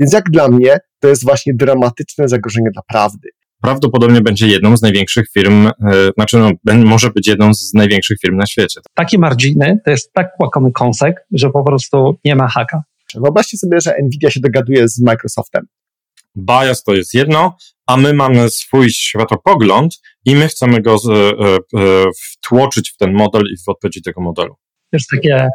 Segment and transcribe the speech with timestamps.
[0.00, 3.28] Więc jak dla mnie, to jest właśnie dramatyczne zagrożenie dla prawdy.
[3.62, 5.72] Prawdopodobnie będzie jedną z największych firm, e,
[6.14, 8.80] znaczy no, może być jedną z największych firm na świecie.
[8.94, 12.82] Takie marginy to jest tak łakomy kąsek, że po prostu nie ma haka.
[13.14, 15.66] Wyobraźcie sobie, że Nvidia się dogaduje z Microsoftem.
[16.36, 17.56] Bias to jest jedno,
[17.86, 21.58] a my mamy swój światopogląd i my chcemy go z, e, e,
[22.30, 24.54] wtłoczyć w ten model i w odpowiedzi tego modelu.
[24.54, 25.48] To jest takie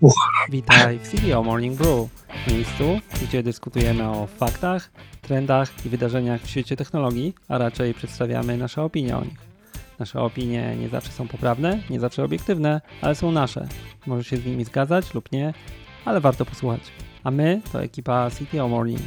[0.00, 0.14] Uch.
[0.48, 2.08] Witaj w CDO Morning Brew,
[2.48, 4.90] miejscu, gdzie dyskutujemy o faktach,
[5.22, 9.38] trendach i wydarzeniach w świecie technologii, a raczej przedstawiamy nasze opinie o nich.
[9.98, 13.68] Nasze opinie nie zawsze są poprawne, nie zawsze obiektywne, ale są nasze.
[14.06, 15.54] Możesz się z nimi zgadzać lub nie,
[16.04, 16.80] ale warto posłuchać.
[17.24, 19.00] A my to ekipa CTO Morning,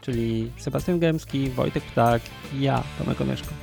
[0.00, 2.22] czyli Sebastian Gębski, Wojtek Ptak
[2.54, 3.54] i ja, Tomek Onyszko.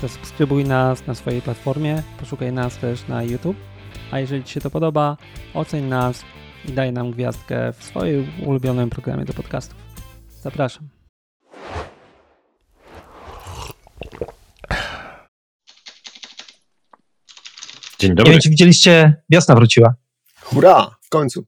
[0.00, 3.56] Zasubskrybuj nas na swojej platformie, poszukaj nas też na YouTube
[4.10, 5.16] a jeżeli Ci się to podoba,
[5.54, 6.24] oceń nas
[6.68, 9.76] i daj nam gwiazdkę w swoim ulubionym programie do podcastów.
[10.42, 10.88] Zapraszam.
[17.98, 18.24] Dzień dobry.
[18.24, 19.94] Nie wiem, czy widzieliście, wiosna wróciła.
[20.42, 21.44] Hurra, w końcu.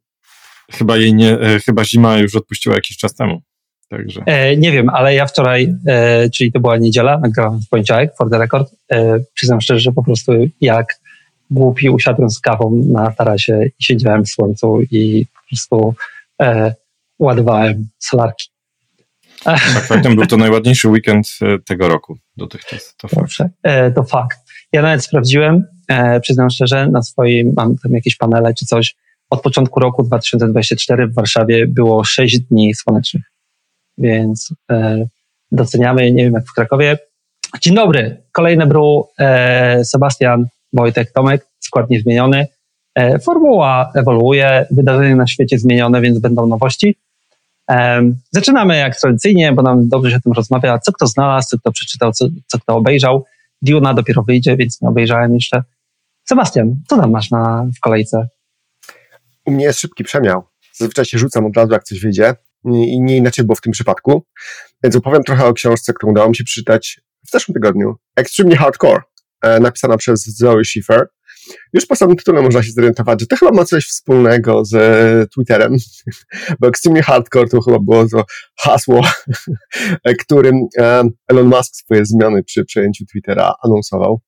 [0.70, 3.42] Chyba jej nie, e, chyba zima już odpuściła jakiś czas temu.
[3.88, 4.22] Także.
[4.26, 8.30] E, nie wiem, ale ja wczoraj, e, czyli to była niedziela, nagrałem w poniedziałek, for
[8.30, 8.74] the record.
[8.92, 10.86] E, przyznam szczerze, że po prostu jak
[11.50, 15.94] głupi usiadłem z kawą na tarasie i siedziałem w słońcu i po prostu
[16.42, 16.74] e,
[17.18, 18.48] ładowałem solarki.
[19.44, 22.94] Tak, faktem był to najładniejszy weekend e, tego roku dotychczas.
[22.96, 23.32] To fakt.
[23.62, 24.38] E, to fakt.
[24.72, 28.94] Ja nawet sprawdziłem, e, przyznam szczerze, na swoim, mam tam jakieś panele czy coś,
[29.30, 33.22] od początku roku 2024 w Warszawie było 6 dni słonecznych,
[33.98, 35.06] więc e,
[35.52, 36.98] doceniamy, nie wiem jak w Krakowie.
[37.60, 42.46] Dzień dobry, kolejne bru, e, Sebastian, Wojtek, Tomek, skład niezmieniony.
[42.94, 46.96] E, formuła ewoluuje, wydarzenia na świecie zmienione, więc będą nowości.
[48.30, 51.72] Zaczynamy jak tradycyjnie, bo nam dobrze się o tym rozmawia, co kto znalazł, co kto
[51.72, 53.24] przeczytał, co, co kto obejrzał.
[53.62, 55.62] Duna dopiero wyjdzie, więc nie obejrzałem jeszcze.
[56.24, 58.28] Sebastian, co tam masz na, w kolejce?
[59.46, 60.42] U mnie jest szybki przemiał.
[60.72, 62.34] Zazwyczaj się rzucam od razu, jak coś wyjdzie
[62.64, 64.22] i nie inaczej było w tym przypadku.
[64.84, 67.96] Więc opowiem trochę o książce, którą udało mi się przeczytać w zeszłym tygodniu.
[68.16, 69.11] Extremely Hardcore E,
[69.60, 71.06] napisana przez Zoe Schiffer.
[71.72, 75.26] Już po samym tytule można się zorientować, że to chyba ma coś wspólnego z e,
[75.34, 75.76] Twitterem,
[76.60, 78.24] bo Extremely Hardcore to chyba było to
[78.58, 79.00] hasło,
[80.22, 84.20] którym e, Elon Musk swoje zmiany przy przejęciu Twittera anonsował.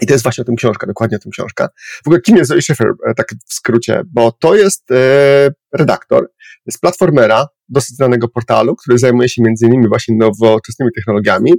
[0.00, 1.68] I to jest właśnie o tym książka, dokładnie o tym książka.
[2.04, 2.86] W ogóle kim jest Zoe Schiffer,
[3.16, 6.30] tak w skrócie, bo to jest e, redaktor
[6.70, 11.52] z platformera, dosyć znanego portalu, który zajmuje się między innymi właśnie nowoczesnymi technologiami.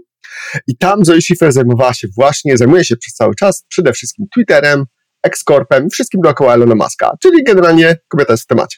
[0.67, 4.85] I tam Zoe Schiffer zajmowała się właśnie, zajmuje się przez cały czas przede wszystkim Twitterem,
[5.23, 8.77] Excorpem, wszystkim dookoła Elona Muska, czyli generalnie kobieta jest w temacie.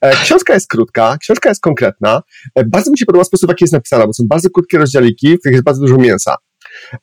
[0.00, 2.22] E, książka jest krótka, książka jest konkretna.
[2.54, 5.36] E, bardzo mi się podoba sposób, w jaki jest napisana, bo są bardzo krótkie rozdziałiki,
[5.36, 6.36] w których jest bardzo dużo mięsa.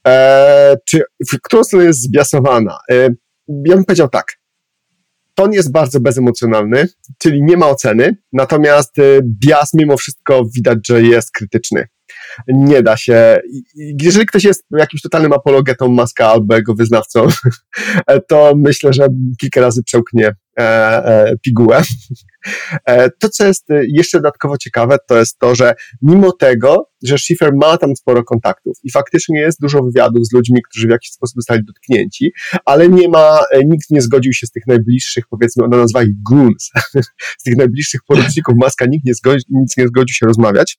[0.07, 2.77] E, czy w którą stronę jest zbiasowana?
[2.91, 2.95] E,
[3.47, 4.25] ja bym powiedział tak.
[5.35, 6.87] Ton jest bardzo bezemocjonalny,
[7.17, 9.03] czyli nie ma oceny, natomiast e,
[9.45, 11.87] bias mimo wszystko widać, że jest krytyczny.
[12.47, 13.39] Nie da się.
[13.75, 17.27] Jeżeli ktoś jest jakimś totalnym apologetą Maska albo jego wyznawcą,
[18.29, 19.07] to myślę, że
[19.39, 21.81] kilka razy przełknie e, e, pigułę.
[22.85, 27.55] E, to, co jest jeszcze dodatkowo ciekawe, to jest to, że mimo tego, że Schiffer
[27.55, 31.35] ma tam sporo kontaktów i faktycznie jest dużo wywiadów z ludźmi, którzy w jakiś sposób
[31.35, 32.33] zostali dotknięci,
[32.65, 36.71] ale nie ma, nikt nie zgodził się z tych najbliższych, powiedzmy, ona nazwa ich goons,
[37.39, 39.13] z tych najbliższych poruczników Maska, nikt nie
[39.49, 40.77] nic nie zgodził się rozmawiać.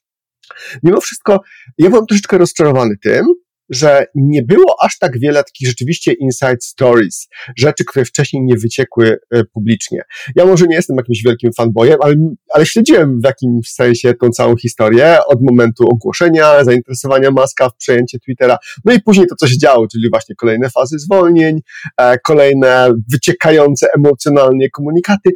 [0.82, 1.40] Mimo wszystko,
[1.78, 3.26] ja byłem troszeczkę rozczarowany tym,
[3.70, 9.18] że nie było aż tak wiele takich rzeczywiście inside stories, rzeczy, które wcześniej nie wyciekły
[9.30, 10.02] e, publicznie.
[10.36, 12.14] Ja może nie jestem jakimś wielkim fanboyem, ale,
[12.54, 18.18] ale śledziłem w jakimś sensie tą całą historię od momentu ogłoszenia, zainteresowania Maska w przejęcie
[18.18, 21.60] Twittera, no i później to, co się działo, czyli właśnie kolejne fazy zwolnień,
[22.00, 25.30] e, kolejne wyciekające emocjonalnie komunikaty.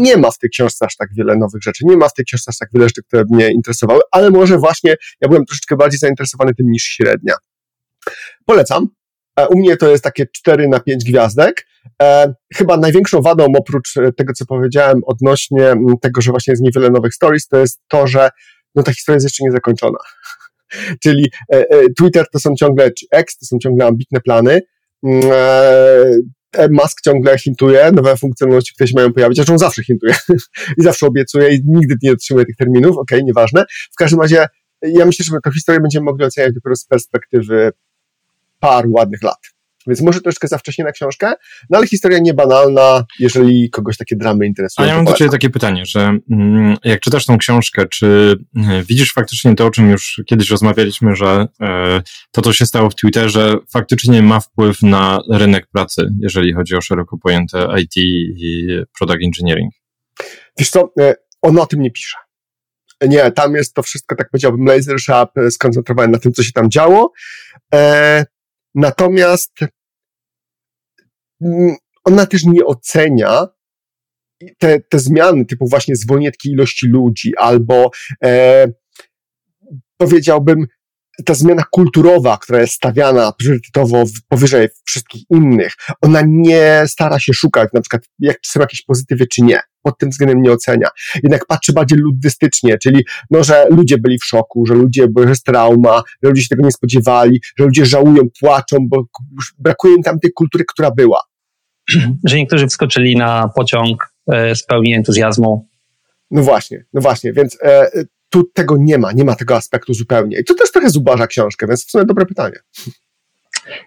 [0.00, 2.48] Nie ma w tej książce aż tak wiele nowych rzeczy, nie ma w tej książce
[2.48, 6.54] aż tak wiele rzeczy, które mnie interesowały, ale może właśnie ja byłem troszeczkę bardziej zainteresowany
[6.54, 7.34] tym niż średnia.
[8.46, 8.88] Polecam.
[9.40, 11.66] E, u mnie to jest takie 4 na 5 gwiazdek.
[12.02, 16.90] E, chyba największą wadą, oprócz e, tego, co powiedziałem odnośnie tego, że właśnie jest niewiele
[16.90, 18.30] nowych stories, to jest to, że
[18.74, 19.98] no, ta historia jest jeszcze nie zakończona.
[21.02, 21.30] Czyli
[21.98, 24.60] Twitter to są ciągle, czy X to są ciągle ambitne plany.
[26.70, 30.14] Musk ciągle hintuje, nowe funkcjonalności, które się mają pojawić, zresztą zawsze hintuje
[30.78, 33.64] i zawsze obiecuje i nigdy nie dotrzymuje tych terminów, okej, okay, nieważne.
[33.92, 34.46] W każdym razie
[34.82, 37.72] ja myślę, że tę historię będziemy mogli oceniać dopiero z perspektywy
[38.60, 39.38] paru ładnych lat.
[39.86, 41.32] Więc może troszkę za wcześnie na książkę,
[41.70, 44.86] no ale historia nie banalna, jeżeli kogoś takie dramy interesują.
[44.86, 48.82] A ja mam do Ciebie takie pytanie, że mm, jak czytasz tą książkę, czy e,
[48.82, 52.94] widzisz faktycznie to, o czym już kiedyś rozmawialiśmy, że e, to, co się stało w
[52.94, 58.68] Twitterze, faktycznie ma wpływ na rynek pracy, jeżeli chodzi o szeroko pojęte IT i
[58.98, 59.72] product engineering?
[60.58, 62.16] Wiesz co, e, ona o tym nie pisze.
[63.08, 66.70] Nie, tam jest to wszystko, tak powiedziałbym, laser sharp, skoncentrowane na tym, co się tam
[66.70, 67.12] działo.
[68.74, 69.52] Natomiast
[71.40, 73.46] mm, ona też nie ocenia
[74.58, 77.90] te, te zmiany, typu właśnie zwolnietki ilości ludzi, albo
[78.24, 78.66] e,
[79.96, 80.66] powiedziałbym,
[81.24, 87.68] ta zmiana kulturowa, która jest stawiana priorytetowo powyżej wszystkich innych, ona nie stara się szukać,
[87.72, 89.60] na przykład, jak są jakieś pozytywy, czy nie.
[89.82, 90.88] Pod tym względem nie ocenia.
[91.22, 95.44] Jednak patrzy bardziej luddystycznie, czyli, no, że ludzie byli w szoku, że ludzie, bo jest
[95.44, 99.04] trauma, że ludzie się tego nie spodziewali, że ludzie żałują, płaczą, bo
[99.58, 101.22] brakuje im tam tej kultury, która była.
[102.28, 105.68] Że niektórzy wskoczyli na pociąg e, z pełni entuzjazmu.
[106.30, 107.90] No właśnie, no właśnie, więc e,
[108.30, 110.38] tu tego nie ma, nie ma tego aspektu zupełnie.
[110.38, 112.56] I to też trochę zubaża książkę, więc w sumie dobre pytanie.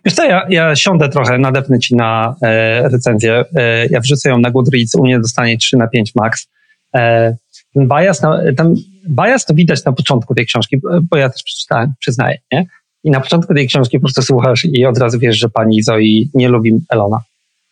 [0.06, 3.46] Wiesz co, ja, ja siądę trochę, nadepnę ci na e, recenzję.
[3.56, 6.48] E, ja wrzucę ją na Goodreads, u mnie dostanie 3 na 5 max.
[6.96, 7.36] E,
[7.74, 8.76] ten bias, na, ten
[9.10, 12.66] bias to widać na początku tej książki, bo ja też przeczytałem, przyznaję, nie?
[13.04, 16.00] I na początku tej książki po prostu słuchasz i od razu wiesz, że pani Zoe
[16.34, 17.22] nie lubi Elona,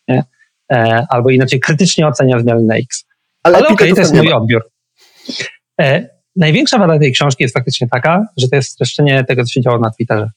[0.07, 0.23] nie?
[0.71, 3.05] E, albo inaczej krytycznie ocenia zmiany na X.
[3.43, 4.69] Ale, Ale okej, okay, to jest mój odbiór.
[5.81, 9.61] E, największa wada tej książki jest faktycznie taka, że to jest streszczenie tego, co się
[9.61, 10.29] działo na Twitterze.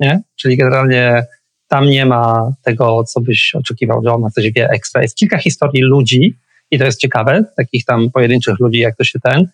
[0.00, 0.22] Nie?
[0.36, 1.24] Czyli generalnie
[1.68, 5.02] tam nie ma tego, co byś oczekiwał, że ona coś wie ekstra.
[5.02, 6.38] Jest kilka historii ludzi
[6.70, 9.48] i to jest ciekawe, takich tam pojedynczych ludzi, jak to się ten.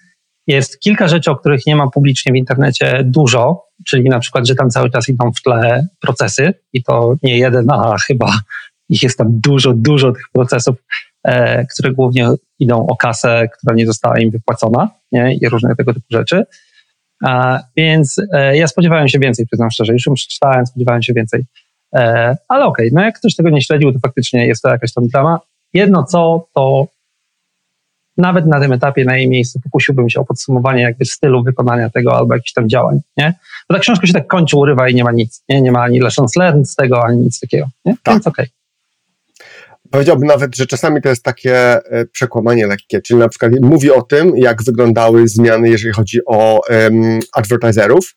[0.47, 4.55] Jest kilka rzeczy, o których nie ma publicznie w internecie dużo, czyli na przykład, że
[4.55, 8.41] tam cały czas idą w tle procesy i to nie jeden, a chyba
[8.89, 10.77] ich jest tam dużo, dużo tych procesów,
[11.25, 12.29] e, które głównie
[12.59, 15.35] idą o kasę, która nie została im wypłacona nie?
[15.41, 16.45] i różne tego typu rzeczy.
[17.25, 19.93] A, więc e, ja spodziewałem się więcej, przyznam szczerze.
[19.93, 21.45] Już ją przeczytałem, spodziewałem się więcej.
[21.95, 24.93] E, ale okej, okay, no jak ktoś tego nie śledził, to faktycznie jest to jakaś
[24.93, 25.41] tam drama.
[25.75, 26.87] Jedno co, to
[28.17, 32.17] nawet na tym etapie, na jej miejscu, pokusiłbym się o podsumowanie jakby stylu wykonania tego
[32.17, 33.35] albo jakichś tam działań, nie?
[33.69, 35.63] Bo ta książka się tak kończy, urywa i nie ma nic, nie?
[35.63, 37.97] Nie ma ani lessons learned z tego, ani nic takiego, nie?
[38.03, 38.15] Tak.
[38.15, 38.45] Więc okej.
[38.45, 38.58] Okay.
[39.91, 44.03] Powiedziałbym nawet, że czasami to jest takie e, przekłamanie lekkie, czyli na przykład mówi o
[44.03, 48.15] tym, jak wyglądały zmiany, jeżeli chodzi o um, advertiserów,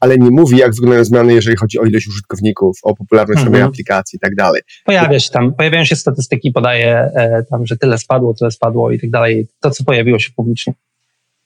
[0.00, 3.46] ale nie mówi, jak wyglądają zmiany, jeżeli chodzi o ilość użytkowników, o popularność mhm.
[3.46, 4.62] samej aplikacji i tak dalej.
[4.84, 9.00] Pojawia się tam, pojawiają się statystyki, podaje e, tam, że tyle spadło, tyle spadło i
[9.00, 9.48] tak dalej.
[9.60, 10.72] To, co pojawiło się publicznie.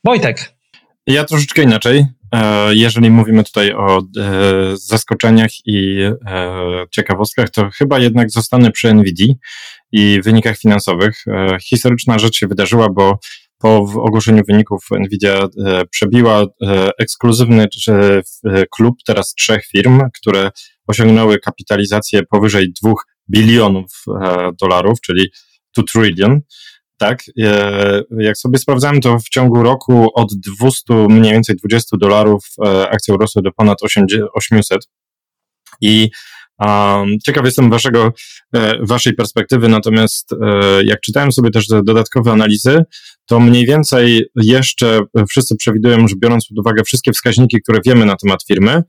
[0.04, 0.52] Wojtek.
[1.06, 2.06] Ja troszeczkę inaczej.
[2.34, 4.02] E, jeżeli mówimy tutaj o e,
[4.74, 9.36] zaskoczeniach i e, ciekawostkach, to chyba jednak zostanę przy NVIDII
[9.92, 11.24] i wynikach finansowych.
[11.62, 13.18] Historyczna rzecz się wydarzyła, bo
[13.58, 15.48] po ogłoszeniu wyników Nvidia
[15.90, 16.46] przebiła
[16.98, 17.66] ekskluzywny
[18.70, 20.50] klub teraz trzech firm, które
[20.86, 24.04] osiągnęły kapitalizację powyżej dwóch bilionów
[24.60, 25.30] dolarów, czyli
[25.76, 26.40] 2 trillion
[26.98, 27.22] tak?
[27.42, 32.90] E, jak sobie sprawdzałem, to w ciągu roku od 200, mniej więcej 20 dolarów e,
[32.90, 33.78] akcje urosły do ponad
[34.34, 34.88] 800.
[35.80, 36.10] I
[36.58, 38.12] um, ciekaw jestem waszego,
[38.54, 40.34] e, waszej perspektywy, natomiast
[40.84, 42.82] jak czytałem sobie też te dodatkowe analizy,
[43.26, 45.00] to mniej więcej jeszcze
[45.30, 48.82] wszyscy przewidują, że biorąc pod uwagę wszystkie wskaźniki, które wiemy na temat firmy,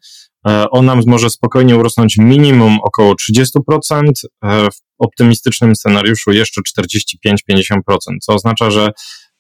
[0.72, 4.12] ona może spokojnie urosnąć minimum około 30%,
[4.44, 7.78] w optymistycznym scenariuszu jeszcze 45-50%,
[8.22, 8.92] co oznacza, że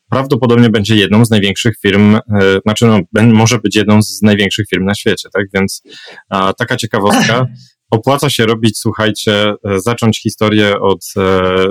[0.09, 2.21] prawdopodobnie będzie jedną z największych firm, e,
[2.65, 5.45] znaczy no, może być jedną z największych firm na świecie, tak?
[5.53, 5.81] Więc
[6.29, 7.45] a, taka ciekawostka.
[7.91, 11.65] Opłaca się robić, słuchajcie, e, zacząć historię od, e,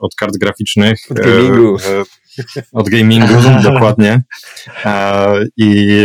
[0.00, 0.98] od kart graficznych.
[1.10, 1.76] Od gamingu.
[2.72, 3.34] Od gamingu,
[3.70, 4.22] dokładnie.
[5.56, 5.98] I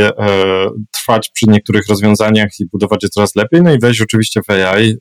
[0.93, 4.95] trwać przy niektórych rozwiązaniach i budować je coraz lepiej, no i wejść oczywiście w AI.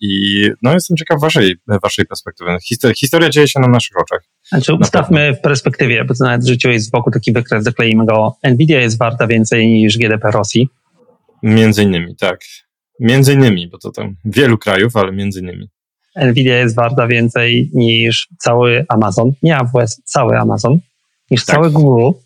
[0.00, 2.56] I no jestem ciekaw waszej, waszej perspektywy.
[2.96, 4.20] Historia dzieje się na naszych oczach.
[4.48, 8.36] Znaczy, ustawmy w perspektywie, bo to nawet życiu jest wokół taki wykres, zakleimy go.
[8.44, 10.68] Nvidia jest warta więcej niż GDP Rosji.
[11.42, 12.40] Między innymi, tak.
[13.00, 15.68] Między innymi, bo to tam wielu krajów, ale między innymi.
[16.16, 20.78] Nvidia jest warta więcej niż cały Amazon, nie AWS, cały Amazon,
[21.30, 21.56] niż tak.
[21.56, 22.18] cały Google.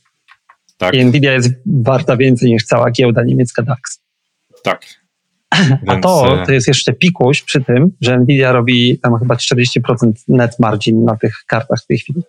[0.79, 0.95] Tak.
[0.95, 4.01] I Nvidia jest warta więcej niż cała giełda niemiecka DAX.
[4.63, 4.98] Tak.
[5.87, 10.13] A to, e, to jest jeszcze pikuś przy tym, że Nvidia robi tam chyba 40%
[10.29, 12.23] net margin na tych kartach w tej chwili.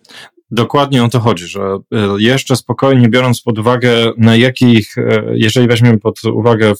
[0.51, 1.77] Dokładnie o to chodzi, że e,
[2.17, 6.73] jeszcze spokojnie biorąc pod uwagę, na jakich, e, jeżeli weźmiemy pod uwagę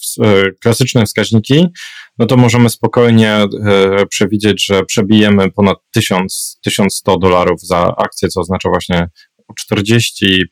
[0.60, 1.66] klasyczne wskaźniki,
[2.18, 3.38] no to możemy spokojnie
[4.10, 9.08] przewidzieć, że przebijemy ponad 1000, 1100 dolarów za akcję, co oznacza właśnie
[9.50, 10.46] o 40%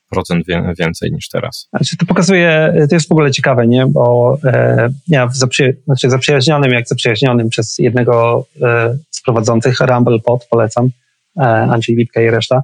[0.78, 1.68] więcej niż teraz.
[1.70, 3.86] Znaczy to pokazuje, to jest w ogóle ciekawe, nie?
[3.86, 10.46] Bo e, ja zaprzy, znaczy zaprzyjaźnionym, jak zaprzyjaźnionym przez jednego e, z prowadzących Rumble Pod,
[10.50, 10.90] polecam,
[11.36, 12.62] e, Andrzej i reszta,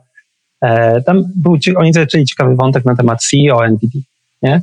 [0.61, 4.01] e, tam był, oni zaczęli ciekawy wątek na temat CEO NVIDIA,
[4.43, 4.63] nie?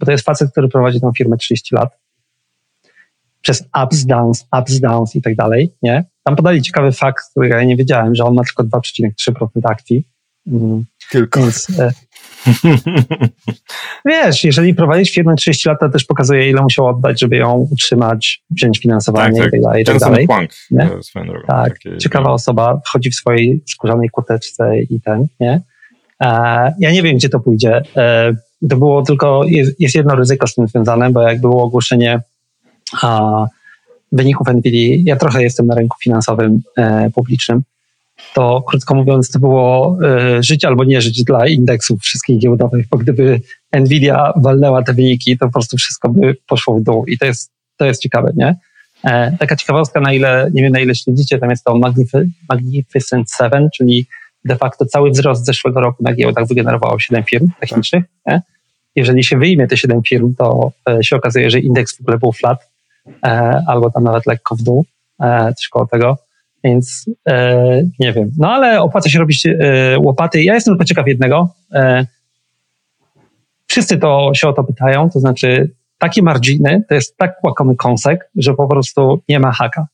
[0.00, 1.98] Bo to jest facet, który prowadzi tą firmę 30 lat.
[3.42, 6.04] Przez ups, downs, ups, downs i tak dalej, nie?
[6.24, 10.04] Tam podali ciekawy fakt, którego ja nie wiedziałem, że on ma tylko 2,3% akcji
[10.52, 10.84] Mm.
[11.10, 11.40] Tylko.
[11.40, 11.92] Więc, e,
[14.06, 18.42] wiesz, jeżeli prowadzić firmę 30 lat, to też pokazuje, ile musiał oddać, żeby ją utrzymać,
[18.50, 19.48] wziąć finansowanie tak, tak.
[19.48, 19.84] i tak dalej.
[19.84, 20.26] Tak dalej.
[20.26, 20.50] Plank,
[20.80, 21.46] e, drogą.
[21.46, 25.60] Tak, Takie, ciekawa osoba, chodzi w swojej skórzanej kurteczce i ten, nie?
[26.22, 26.28] E,
[26.78, 27.82] ja nie wiem, gdzie to pójdzie.
[27.96, 28.32] E,
[28.70, 32.20] to było tylko, jest, jest, jedno ryzyko z tym związane, bo jak było ogłoszenie
[33.02, 33.46] a,
[34.12, 37.62] wyników NVIDIA, ja trochę jestem na rynku finansowym e, publicznym,
[38.38, 39.98] to krótko mówiąc to było
[40.38, 43.40] y, żyć albo nie żyć dla indeksów wszystkich giełdowych, bo gdyby
[43.72, 47.52] Nvidia walnęła te wyniki, to po prostu wszystko by poszło w dół i to jest,
[47.76, 48.56] to jest ciekawe, nie?
[49.04, 51.80] E, taka ciekawostka, na ile, nie wiem na ile śledzicie, tam jest to
[52.48, 54.06] Magnificent Seven, czyli
[54.44, 58.04] de facto cały wzrost zeszłego roku na giełdach wygenerowało 7 firm technicznych.
[58.26, 58.42] Nie?
[58.96, 62.32] Jeżeli się wyjmie te 7 firm, to e, się okazuje, że indeks w ogóle był
[62.32, 62.70] flat,
[63.24, 63.28] e,
[63.66, 64.84] albo tam nawet lekko w dół,
[65.22, 66.27] e, coś koło tego.
[66.64, 68.30] Więc e, nie wiem.
[68.38, 70.42] No ale opłaca się robić e, łopaty.
[70.42, 71.54] Ja jestem tylko ciekaw jednego.
[71.72, 72.06] E,
[73.66, 78.30] wszyscy to się o to pytają, to znaczy takie marginy to jest tak łakomy kąsek,
[78.36, 79.86] że po prostu nie ma haka.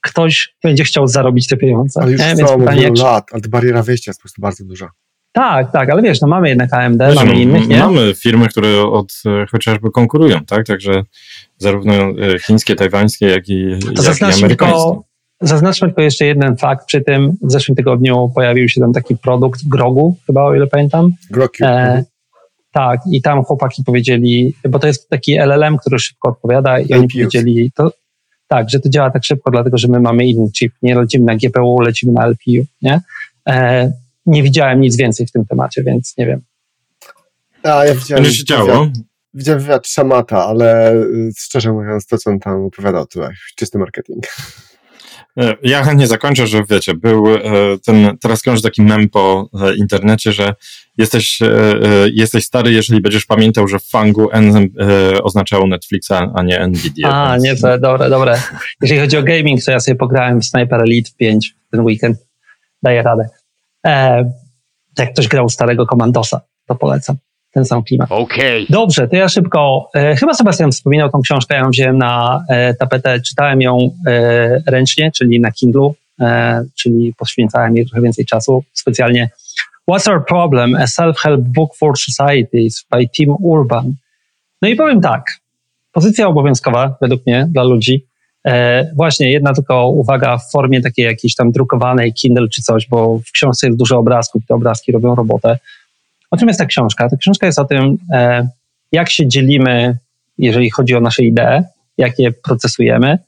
[0.00, 2.00] Ktoś będzie chciał zarobić te pieniądze.
[2.02, 2.34] Ale już nie?
[2.36, 3.02] Więc pytanie, czy...
[3.02, 4.90] lat, ale bariera wejścia jest po prostu bardzo duża.
[5.32, 7.78] Tak, tak, ale wiesz, no mamy jednak AMD, wiesz, mamy no, innych, nie?
[7.78, 10.66] Mamy firmy, które od e, chociażby konkurują, tak?
[10.66, 11.02] Także
[11.58, 14.48] zarówno e, chińskie, tajwańskie, jak i, to jak i amerykańskie.
[14.48, 15.04] Tylko,
[15.40, 16.86] Zaznaczmy tylko jeszcze jeden fakt.
[16.86, 21.12] Przy tym w zeszłym tygodniu pojawił się tam taki produkt grogu, chyba o ile pamiętam.
[21.30, 21.64] Groki.
[21.64, 22.04] E,
[22.72, 27.08] tak, i tam chłopaki powiedzieli, bo to jest taki LLM, który szybko odpowiada, i oni
[27.08, 27.92] powiedzieli, to,
[28.48, 30.72] tak, że to działa tak szybko, dlatego że my mamy inny chip.
[30.82, 32.66] Nie lecimy na GPU, lecimy na LPU.
[32.82, 33.00] Nie,
[33.48, 33.92] e,
[34.26, 36.40] nie widziałem nic więcej w tym temacie, więc nie wiem.
[37.62, 38.24] A, ja widziałem.
[38.24, 38.88] się działo.
[39.34, 44.26] Widziałem wywiad Szamata, ale y, szczerze mówiąc, to co on tam opowiadał, to czysty marketing.
[45.38, 47.40] E, ja chętnie zakończę, że wiecie, był e,
[47.84, 50.54] ten, teraz krąży taki mem po e, internecie, że
[50.98, 51.38] jesteś,
[52.12, 54.68] jesteś stary, jeżeli będziesz pamiętał, że w Fangu N
[55.22, 57.08] oznaczało Netflixa, a nie Nvidia.
[57.08, 57.44] A, więc...
[57.44, 58.40] nie, to dobre, dobre.
[58.82, 62.18] Jeżeli chodzi o gaming, to ja sobie pograłem w Sniper Elite 5 ten weekend.
[62.82, 63.28] Daję radę.
[63.86, 64.24] E,
[64.98, 67.16] jak ktoś grał starego Commandosa, to polecam
[67.56, 68.12] ten sam klimat.
[68.12, 68.66] Okay.
[68.70, 69.90] Dobrze, to ja szybko.
[69.94, 74.62] E, chyba Sebastian wspominał tą książkę, ja ją wziąłem na e, tapetę, czytałem ją e,
[74.66, 78.64] ręcznie, czyli na Kindle, e, czyli poświęcałem jej trochę więcej czasu.
[78.72, 79.30] Specjalnie
[79.90, 80.74] What's Our Problem?
[80.74, 83.94] A Self-Help Book for Societies by Tim Urban.
[84.62, 85.40] No i powiem tak,
[85.92, 88.04] pozycja obowiązkowa według mnie dla ludzi.
[88.46, 93.18] E, właśnie jedna tylko uwaga w formie takiej jakiejś tam drukowanej Kindle czy coś, bo
[93.18, 95.58] w książce jest dużo obrazków, te obrazki robią robotę.
[96.36, 97.08] O czym jest ta książka?
[97.08, 98.48] Ta książka jest o tym, e,
[98.92, 99.98] jak się dzielimy,
[100.38, 101.62] jeżeli chodzi o nasze idee,
[101.98, 103.18] jak je procesujemy,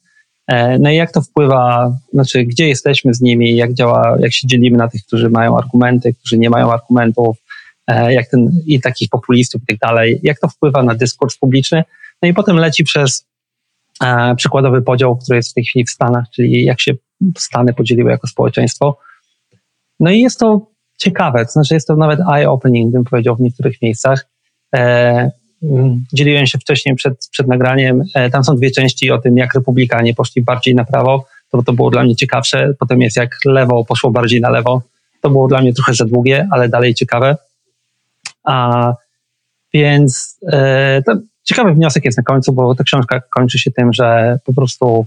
[0.47, 4.47] e, no i jak to wpływa, znaczy gdzie jesteśmy z nimi, jak działa, jak się
[4.47, 7.37] dzielimy na tych, którzy mają argumenty, którzy nie mają argumentów,
[7.87, 11.85] e, jak ten, i takich populistów i tak dalej, jak to wpływa na dyskurs publiczny.
[12.23, 13.29] No i potem leci przez
[14.37, 16.93] przykładowy podział, który jest w tej chwili w Stanach, czyli jak się
[17.39, 18.99] Stany podzieliły jako społeczeństwo.
[20.01, 20.67] No i jest to
[20.99, 24.27] ciekawe, to znaczy jest to nawet eye-opening, bym powiedział, w niektórych miejscach.
[24.75, 25.31] E,
[25.63, 28.03] mm, dzieliłem się wcześniej przed, przed nagraniem.
[28.15, 31.25] E, tam są dwie części o tym, jak republikanie poszli bardziej na prawo.
[31.51, 32.75] To, to było dla mnie ciekawsze.
[32.79, 34.83] Potem jest jak lewo poszło bardziej na lewo.
[35.21, 37.37] To było dla mnie trochę za długie, ale dalej ciekawe.
[38.45, 38.95] A,
[39.75, 41.03] więc e,
[41.45, 45.07] ciekawy wniosek jest na końcu, bo ta książka kończy się tym, że po prostu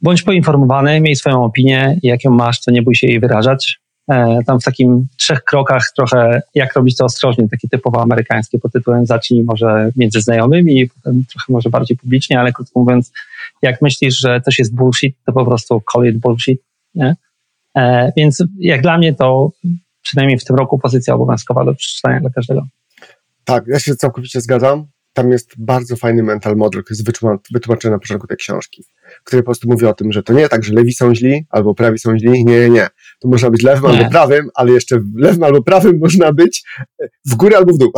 [0.00, 3.80] bądź poinformowany, miej swoją opinię jak ją masz, to nie bój się jej wyrażać.
[4.08, 8.72] E, tam w takim trzech krokach trochę jak robić to ostrożnie, takie typowo amerykańskie pod
[8.72, 13.12] tytułem zacznij może między znajomymi, potem trochę może bardziej publicznie, ale krótko mówiąc,
[13.62, 16.62] jak myślisz, że coś jest bullshit, to po prostu call it bullshit.
[16.94, 17.16] Nie?
[17.76, 19.50] E, więc jak dla mnie to
[20.02, 22.66] przynajmniej w tym roku pozycja obowiązkowa do przeczytania dla każdego.
[23.44, 24.86] Tak, ja się całkowicie zgadzam
[25.18, 28.84] tam jest bardzo fajny mental model, który jest wytłumaczony na początku tej książki,
[29.24, 31.74] który po prostu mówi o tym, że to nie tak, że lewi są źli albo
[31.74, 32.44] prawi są źli.
[32.44, 32.86] Nie, nie.
[33.20, 33.98] To można być lewym nie.
[33.98, 36.64] albo prawym, ale jeszcze lewym albo prawym można być
[37.26, 37.92] w górę albo w dół.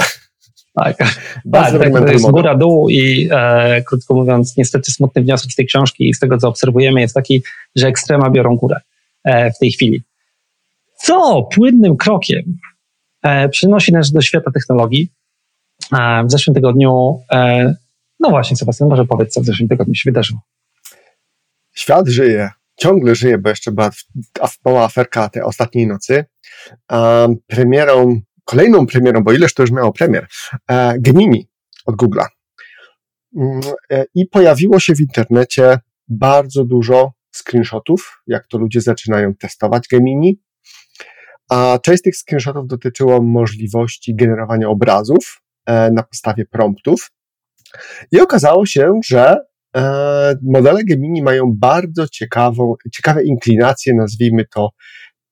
[0.75, 0.97] Tak,
[1.45, 5.55] bardzo tak, tak to jest góra, dół i e, krótko mówiąc, niestety smutny wniosek z
[5.55, 7.43] tej książki i z tego, co obserwujemy, jest taki,
[7.77, 8.81] że ekstrema biorą górę
[9.25, 10.03] e, w tej chwili.
[10.97, 12.43] Co płynnym krokiem
[13.23, 15.13] e, przynosi nas do świata technologii.
[15.99, 17.75] E, w zeszłym tygodniu, e,
[18.21, 20.41] no właśnie, Sebastian, może powiedz, co w zeszłym tygodniu się wydarzyło.
[21.73, 23.91] Świat żyje, ciągle żyje, bo jeszcze była
[24.65, 26.25] mała aferka tej ostatniej nocy.
[27.47, 28.21] Premierą
[28.51, 30.27] kolejną premierą, bo ileż to już miało premier,
[30.71, 31.49] e, Gemini
[31.87, 32.27] od Google'a.
[33.37, 33.61] Mm,
[34.15, 35.79] I pojawiło się w internecie
[36.09, 40.41] bardzo dużo screenshotów, jak to ludzie zaczynają testować Gemini.
[41.51, 45.43] A część z tych screenshotów dotyczyło możliwości generowania obrazów
[45.93, 47.11] na podstawie promptów.
[48.13, 49.37] I okazało się, że
[50.43, 54.71] modele Gemini mają bardzo ciekawą, ciekawe inklinacje, nazwijmy to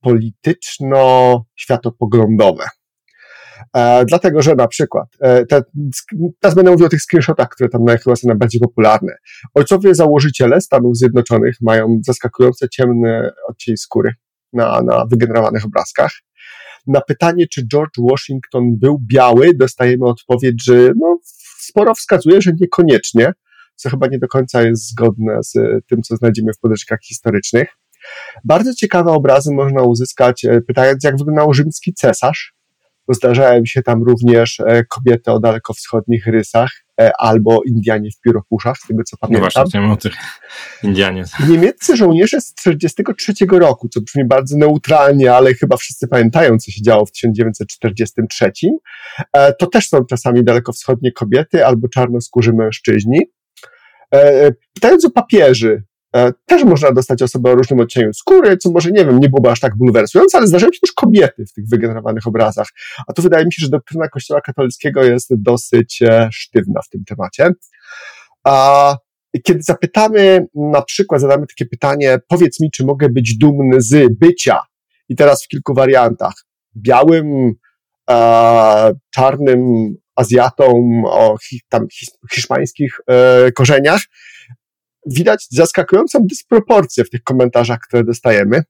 [0.01, 2.65] polityczno-światopoglądowe.
[3.77, 5.63] E, dlatego, że na przykład, e, te,
[6.41, 9.13] teraz będę mówił o tych screenshotach, które tam chyba są najbardziej popularne.
[9.55, 14.13] Ojcowie założyciele Stanów Zjednoczonych mają zaskakujące ciemny odcień skóry
[14.53, 16.11] na, na wygenerowanych obrazkach.
[16.87, 21.19] Na pytanie, czy George Washington był biały, dostajemy odpowiedź, że no,
[21.59, 23.33] sporo wskazuje, że niekoniecznie,
[23.77, 25.53] co chyba nie do końca jest zgodne z
[25.87, 27.69] tym, co znajdziemy w podręcznikach historycznych.
[28.45, 32.58] Bardzo ciekawe obrazy można uzyskać, e, pytając, jak wyglądał rzymski cesarz,
[33.09, 38.77] bo zdarzają się tam również e, kobiety o dalekowschodnich rysach, e, albo Indianie w pióropuszach,
[38.79, 39.51] z tego co pamiętam.
[39.55, 40.13] No właśnie, o tych
[40.83, 41.25] Indianie.
[41.49, 46.83] Niemieccy żołnierze z 1943 roku, co brzmi bardzo neutralnie, ale chyba wszyscy pamiętają, co się
[46.83, 48.51] działo w 1943.
[49.33, 53.21] E, to też są czasami dalekowschodnie kobiety albo czarnoskórzy mężczyźni.
[54.75, 55.83] Pytając o papieży,
[56.47, 59.61] też można dostać osobę o różnym odcieniu skóry, co może, nie wiem, nie byłoby aż
[59.61, 62.67] tak bulwersujące, ale zdarzają się też kobiety w tych wygenerowanych obrazach.
[63.07, 67.05] A tu wydaje mi się, że doktryna Kościoła katolickiego jest dosyć e, sztywna w tym
[67.05, 67.51] temacie.
[68.45, 68.97] A
[69.45, 74.61] kiedy zapytamy, na przykład zadamy takie pytanie, powiedz mi, czy mogę być dumny z bycia,
[75.09, 76.35] i teraz w kilku wariantach,
[76.77, 77.55] białym,
[78.11, 81.37] e, czarnym Azjatą o
[81.69, 81.87] tam
[82.33, 84.01] hiszpańskich e, korzeniach,
[85.07, 88.63] widać zaskakującą dysproporcję w tych komentarzach, które dostajemy.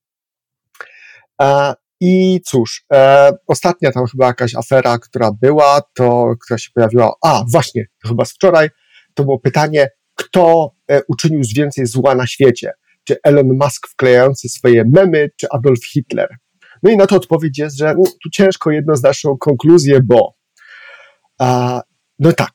[1.43, 7.13] E, I cóż, e, ostatnia tam chyba jakaś afera, która była, to, która się pojawiła,
[7.23, 8.69] a właśnie, to chyba z wczoraj,
[9.15, 12.73] to było pytanie, kto e, uczynił z więcej zła na świecie?
[13.05, 16.29] Czy Elon Musk wklejający swoje memy, czy Adolf Hitler?
[16.83, 20.35] No i na to odpowiedź jest, że no, tu ciężko jednoznaczną konkluzję, bo
[22.19, 22.51] no tak,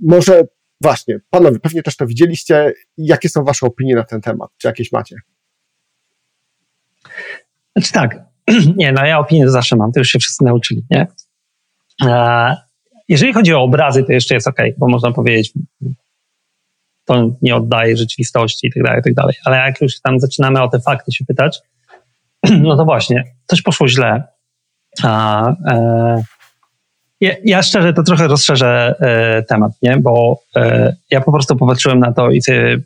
[0.00, 0.42] może
[0.84, 2.72] Właśnie, panowie, pewnie też to widzieliście.
[2.96, 4.50] Jakie są wasze opinie na ten temat?
[4.58, 5.16] Czy jakieś macie?
[7.76, 8.24] Znaczy tak,
[8.76, 11.06] nie, no ja opinię zawsze mam, to już się wszyscy nauczyli, nie?
[12.04, 12.56] E,
[13.08, 15.52] jeżeli chodzi o obrazy, to jeszcze jest ok, bo można powiedzieć,
[17.04, 19.34] to nie oddaje rzeczywistości i tak dalej, i tak dalej.
[19.44, 21.60] Ale jak już tam zaczynamy o te fakty się pytać,
[22.62, 24.22] no to właśnie, coś poszło źle.
[25.02, 26.22] A, e,
[27.24, 29.96] ja, ja, szczerze to trochę rozszerzę e, temat, nie?
[29.96, 32.40] bo e, ja po prostu popatrzyłem na to i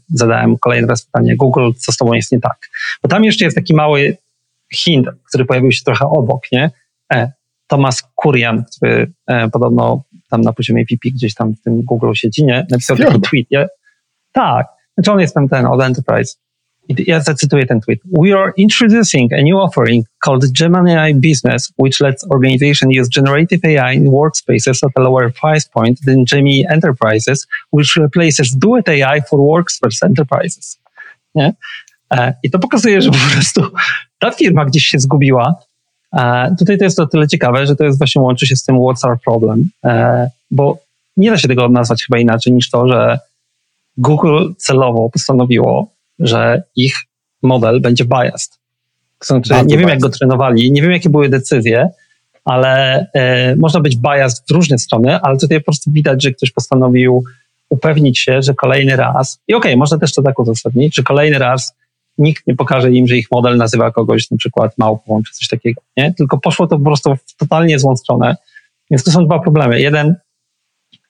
[0.09, 2.68] zadałem kolejny raz pytanie Google, co z tobą jest nie tak.
[3.03, 4.16] Bo tam jeszcze jest taki mały
[4.74, 6.70] hint, który pojawił się trochę obok, nie?
[7.12, 7.33] E,
[7.66, 12.44] Thomas Kurian, który e, podobno tam na poziomie VP gdzieś tam w tym Google siedzi,
[12.44, 12.66] nie?
[12.70, 13.46] Napisał taki tweet.
[13.51, 13.66] Ja,
[14.33, 16.35] tak, znaczy on jest tam ten od Enterprise
[16.88, 18.01] ja zacytuję ten tweet.
[18.05, 23.94] We are introducing a new offering called Gemini Business, which lets organizations use generative AI
[23.96, 29.38] in workspaces at a lower price point than Gemini Enterprises, which replaces Duet AI for
[29.38, 30.79] Workspace Enterprises.
[31.35, 31.53] Nie?
[32.12, 33.62] E, I to pokazuje, że po prostu
[34.18, 35.55] ta firma gdzieś się zgubiła.
[36.12, 38.77] E, tutaj to jest o tyle ciekawe, że to jest właśnie łączy się z tym
[38.77, 40.79] what's our problem, e, bo
[41.16, 43.18] nie da się tego nazwać chyba inaczej niż to, że
[43.96, 46.96] Google celowo postanowiło że ich
[47.42, 48.59] model będzie biased.
[49.24, 51.88] Znaczy, nie wiem, jak go trenowali, nie wiem, jakie były decyzje,
[52.44, 56.50] ale e, można być biased w różne strony, ale tutaj po prostu widać, że ktoś
[56.50, 57.24] postanowił
[57.68, 61.38] upewnić się, że kolejny raz, i okej, okay, można też to tak uzasadnić, że kolejny
[61.38, 61.74] raz
[62.18, 65.83] nikt nie pokaże im, że ich model nazywa kogoś na przykład małpą czy coś takiego,
[65.96, 66.14] nie?
[66.14, 68.37] Tylko poszło to po prostu w totalnie złą stronę.
[68.90, 69.81] Więc to są dwa problemy.
[69.81, 70.14] Jeden,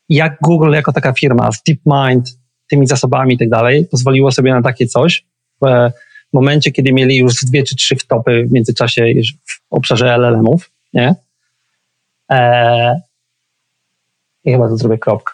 [0.09, 2.39] jak Google jako taka firma z DeepMind
[2.69, 5.25] tymi zasobami i tak dalej, pozwoliło sobie na takie coś
[5.63, 5.91] w
[6.33, 9.07] momencie, kiedy mieli już dwie czy trzy wtopy w międzyczasie
[9.45, 11.15] w obszarze LLM-ów, nie?
[12.29, 12.95] Eee,
[14.45, 15.33] I chyba to zrobię kropkę.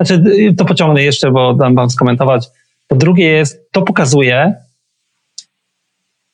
[0.00, 0.22] znaczy
[0.58, 2.46] to pociągnę jeszcze, bo dam wam skomentować.
[2.88, 4.54] Po drugie jest, to pokazuje,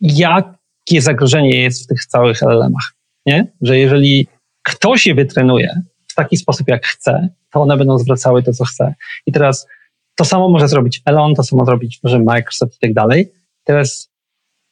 [0.00, 2.92] jakie zagrożenie jest w tych całych LLM-ach.
[3.26, 3.46] Nie?
[3.61, 4.29] Że jeżeli
[4.62, 8.94] ktoś je wytrenuje w taki sposób, jak chce, to one będą zwracały to, co chce.
[9.26, 9.66] I teraz
[10.20, 13.33] to samo może zrobić Elon, to samo zrobić może Microsoft i tak dalej.
[13.64, 14.11] Teraz,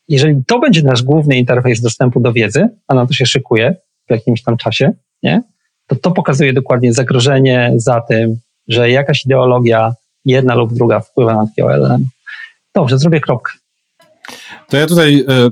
[0.08, 3.76] jeżeli to będzie nasz główny interfejs dostępu do wiedzy, a na to się szykuje
[4.08, 5.42] w jakimś tam czasie, nie?
[5.86, 8.36] to to pokazuje dokładnie zagrożenie za tym,
[8.68, 12.08] że jakaś ideologia, jedna lub druga, wpływa na takiego LLM.
[12.74, 13.52] Dobrze, zrobię kropkę.
[14.68, 15.50] To ja tutaj e,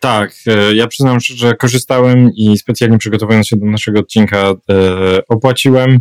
[0.00, 4.54] tak, e, ja przyznam że korzystałem i specjalnie przygotowując się do naszego odcinka e,
[5.28, 6.00] opłaciłem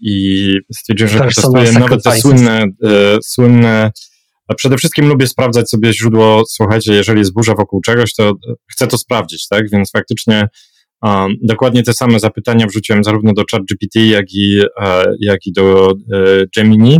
[0.00, 2.64] i stwierdziłem, że testuję nawet te słynne,
[3.24, 3.90] słynne
[4.56, 8.32] przede wszystkim lubię sprawdzać sobie źródło, słuchajcie, jeżeli jest burza wokół czegoś, to
[8.72, 10.48] chcę to sprawdzić, tak, więc faktycznie
[11.02, 15.90] Um, dokładnie te same zapytania wrzuciłem zarówno do ChatGPT, jak i, e, jak i do
[15.90, 15.94] e,
[16.56, 16.98] Gemini.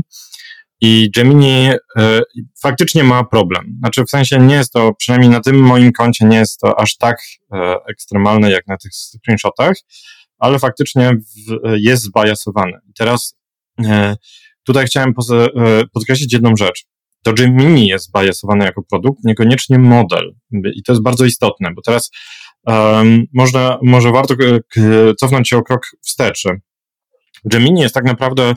[0.80, 2.20] I Gemini e,
[2.62, 3.76] faktycznie ma problem.
[3.78, 6.96] Znaczy, w sensie nie jest to, przynajmniej na tym moim koncie, nie jest to aż
[6.96, 7.16] tak
[7.52, 9.76] e, ekstremalne jak na tych screenshotach,
[10.42, 12.72] ale faktycznie w, jest zbajasowany.
[12.98, 13.38] Teraz
[13.84, 14.16] e,
[14.64, 16.84] tutaj chciałem e, podkreślić jedną rzecz.
[17.24, 20.34] To Gemini jest zbajasowany jako produkt, niekoniecznie model.
[20.74, 22.10] I to jest bardzo istotne, bo teraz
[23.34, 24.34] można, może warto
[25.18, 26.42] cofnąć się o krok wstecz.
[27.44, 28.54] Gemini jest tak naprawdę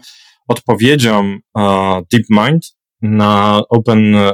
[0.48, 1.64] odpowiedzią uh,
[2.12, 2.76] DeepMind
[3.10, 4.32] na Open, uh,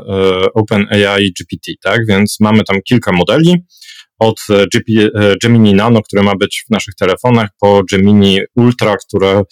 [0.53, 1.99] Open AI GPT, tak?
[2.07, 3.55] Więc mamy tam kilka modeli,
[4.19, 4.39] od
[4.73, 5.09] GP,
[5.43, 9.43] Gemini Nano, które ma być w naszych telefonach, po Gemini Ultra, które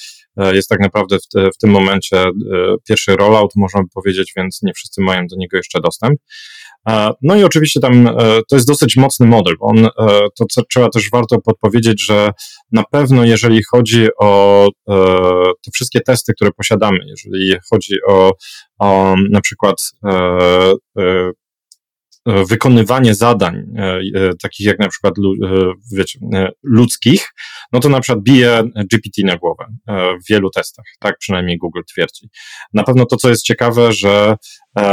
[0.53, 2.25] jest tak naprawdę w, te, w tym momencie
[2.87, 6.19] pierwszy rollout, można by powiedzieć, więc nie wszyscy mają do niego jeszcze dostęp.
[7.21, 8.13] No i oczywiście tam e,
[8.49, 9.55] to jest dosyć mocny model.
[9.59, 9.89] On, e,
[10.37, 12.31] to co trzeba też warto podpowiedzieć, że
[12.71, 14.93] na pewno jeżeli chodzi o e,
[15.65, 18.31] te wszystkie testy, które posiadamy, jeżeli chodzi o,
[18.79, 19.75] o na przykład
[20.99, 21.31] E,
[22.25, 25.13] wykonywanie zadań, e, e, takich jak na przykład
[25.93, 26.19] wiecie,
[26.63, 27.29] ludzkich,
[27.71, 32.29] no to na przykład bije GPT na głowę w wielu testach, tak przynajmniej Google twierdzi.
[32.73, 34.35] Na pewno to, co jest ciekawe, że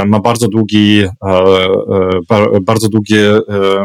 [0.07, 1.05] ma bardzo długi,
[2.67, 3.39] bardzo długie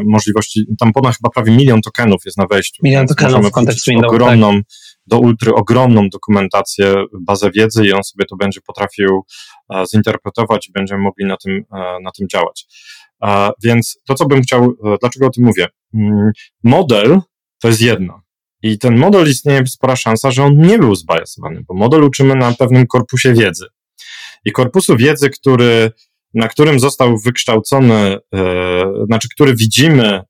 [0.05, 2.81] możliwości, tam ponad chyba prawie milion tokenów jest na wejściu.
[2.83, 4.63] Milion tokenów w kontekście ogromną, tak.
[5.07, 9.21] Do ultry ogromną dokumentację, bazę wiedzy i on sobie to będzie potrafił
[9.91, 11.63] zinterpretować i będziemy mogli na tym,
[12.03, 12.67] na tym działać.
[13.21, 15.67] A więc to, co bym chciał, e, dlaczego o tym mówię?
[15.93, 16.31] Mm,
[16.63, 17.19] model
[17.61, 18.21] to jest jedno.
[18.63, 22.53] I ten model istnieje spora szansa, że on nie był zbajasowany, bo model uczymy na
[22.53, 23.65] pewnym korpusie wiedzy.
[24.45, 25.91] I korpusu wiedzy, który,
[26.33, 30.21] na którym został wykształcony, e, znaczy, który widzimy e,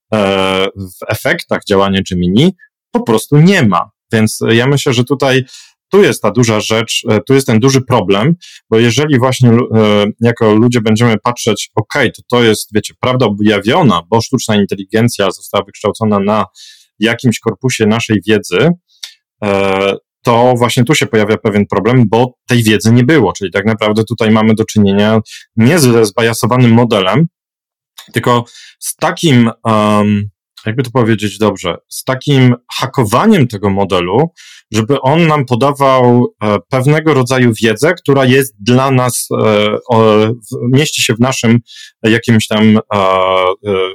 [0.75, 2.55] w efektach działania Gemini,
[2.91, 3.89] po prostu nie ma.
[4.12, 5.45] Więc ja myślę, że tutaj
[5.91, 8.36] tu jest ta duża rzecz, e, tu jest ten duży problem,
[8.69, 14.02] bo jeżeli właśnie e, jako ludzie będziemy patrzeć, ok, to to jest, wiecie, prawda objawiona,
[14.10, 16.45] bo sztuczna inteligencja została wykształcona na
[17.00, 18.69] jakimś korpusie naszej wiedzy,
[19.43, 23.65] e, to właśnie tu się pojawia pewien problem, bo tej wiedzy nie było, czyli tak
[23.65, 25.19] naprawdę tutaj mamy do czynienia
[25.56, 27.28] nie ze zbajasowanym modelem,
[28.13, 28.45] tylko
[28.80, 30.30] z takim, um,
[30.65, 34.32] jakby to powiedzieć dobrze, z takim hakowaniem tego modelu,
[34.71, 40.32] żeby on nam podawał e, pewnego rodzaju wiedzę, która jest dla nas, e,
[40.71, 41.60] mieści się w naszym
[42.04, 43.91] jakimś tam e,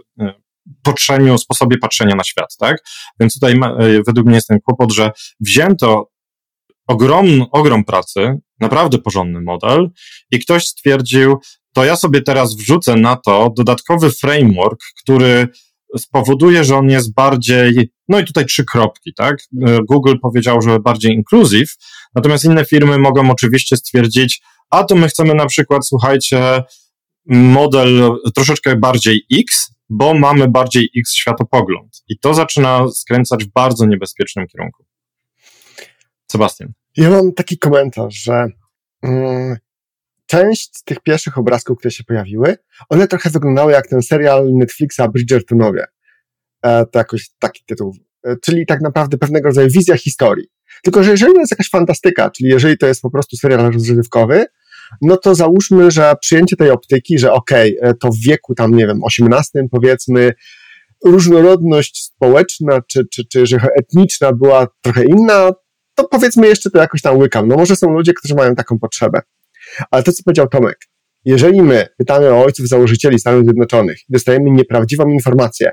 [0.82, 2.76] patrzeniu, sposobie patrzenia na świat, tak?
[3.20, 3.60] Więc tutaj
[4.06, 6.10] według mnie jest ten kłopot, że wzięto
[6.86, 9.90] ogrom, ogrom pracy, naprawdę porządny model
[10.30, 11.36] i ktoś stwierdził,
[11.74, 15.48] to ja sobie teraz wrzucę na to dodatkowy framework, który
[15.98, 19.36] spowoduje, że on jest bardziej, no i tutaj trzy kropki, tak?
[19.88, 21.74] Google powiedział, że bardziej inclusive,
[22.14, 26.62] natomiast inne firmy mogą oczywiście stwierdzić, a to my chcemy na przykład, słuchajcie,
[27.26, 32.02] model troszeczkę bardziej X, bo mamy bardziej X światopogląd.
[32.08, 34.84] I to zaczyna skręcać w bardzo niebezpiecznym kierunku.
[36.30, 36.72] Sebastian.
[36.96, 38.46] Ja mam taki komentarz, że
[39.02, 39.56] mm,
[40.26, 42.56] część z tych pierwszych obrazków, które się pojawiły,
[42.88, 45.84] one trochę wyglądały jak ten serial Netflixa Bridgertonowie.
[46.62, 47.96] E, to jakoś taki tytuł.
[48.24, 50.46] E, czyli tak naprawdę pewnego rodzaju wizja historii.
[50.82, 54.44] Tylko, że jeżeli to jest jakaś fantastyka, czyli jeżeli to jest po prostu serial rozrywkowy,
[55.02, 58.74] no to załóżmy, że przyjęcie tej optyki, że okej, okay, e, to w wieku tam,
[58.74, 60.32] nie wiem, XVIII powiedzmy,
[61.04, 65.50] różnorodność społeczna czy, czy, czy że etniczna była trochę inna,
[65.94, 67.48] to powiedzmy jeszcze to jakoś tam łykam.
[67.48, 69.20] No może są ludzie, którzy mają taką potrzebę.
[69.90, 70.78] Ale to, co powiedział Tomek,
[71.24, 75.72] jeżeli my pytamy o ojców założycieli Stanów Zjednoczonych i dostajemy nieprawdziwą informację.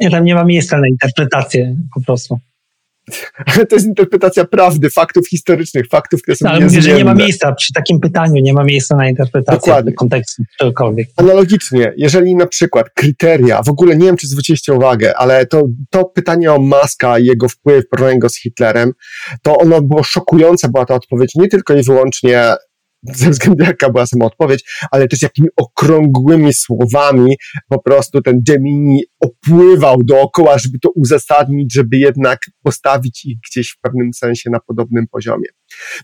[0.00, 2.38] Nie, tam nie ma miejsca na interpretację po prostu.
[3.46, 7.04] Ale to jest interpretacja prawdy, faktów historycznych, faktów, które są no, ale mówię, że nie
[7.04, 9.92] ma miejsca przy takim pytaniu, nie ma miejsca na interpretację Dokładnie.
[9.92, 11.08] kontekstu czegokolwiek.
[11.16, 16.04] Analogicznie, jeżeli na przykład kryteria, w ogóle nie wiem, czy zwróciliście uwagę, ale to, to
[16.04, 18.92] pytanie o Maska i jego wpływ, porównanie go z Hitlerem,
[19.42, 22.54] to ono było szokujące, była ta odpowiedź nie tylko i wyłącznie
[23.14, 27.36] ze względu jaka była sama odpowiedź, ale też jakimi okrągłymi słowami
[27.68, 33.80] po prostu ten Gemini opływał dookoła, żeby to uzasadnić, żeby jednak postawić ich gdzieś w
[33.80, 35.48] pewnym sensie na podobnym poziomie.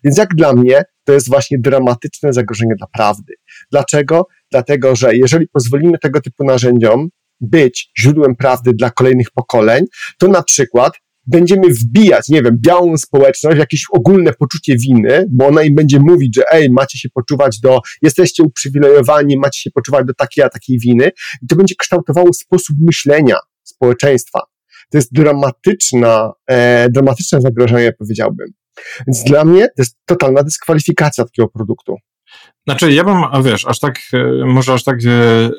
[0.05, 3.33] Więc jak dla mnie, to jest właśnie dramatyczne zagrożenie dla prawdy.
[3.71, 4.27] Dlaczego?
[4.51, 7.09] Dlatego, że jeżeli pozwolimy tego typu narzędziom
[7.41, 9.85] być źródłem prawdy dla kolejnych pokoleń,
[10.19, 10.93] to na przykład
[11.27, 16.37] będziemy wbijać, nie wiem, białą społeczność jakieś ogólne poczucie winy, bo ona im będzie mówić,
[16.37, 20.79] że ej, macie się poczuwać do, jesteście uprzywilejowani, macie się poczuwać do takiej a takiej
[20.79, 21.11] winy
[21.43, 24.41] i to będzie kształtowało sposób myślenia społeczeństwa.
[24.91, 28.47] To jest dramatyczna, e, dramatyczne zagrożenie, powiedziałbym.
[29.07, 31.97] Więc dla mnie to jest totalna dyskwalifikacja takiego produktu.
[32.67, 35.51] Znaczy, ja bym, wiesz, aż tak, e, może aż tak, e, e,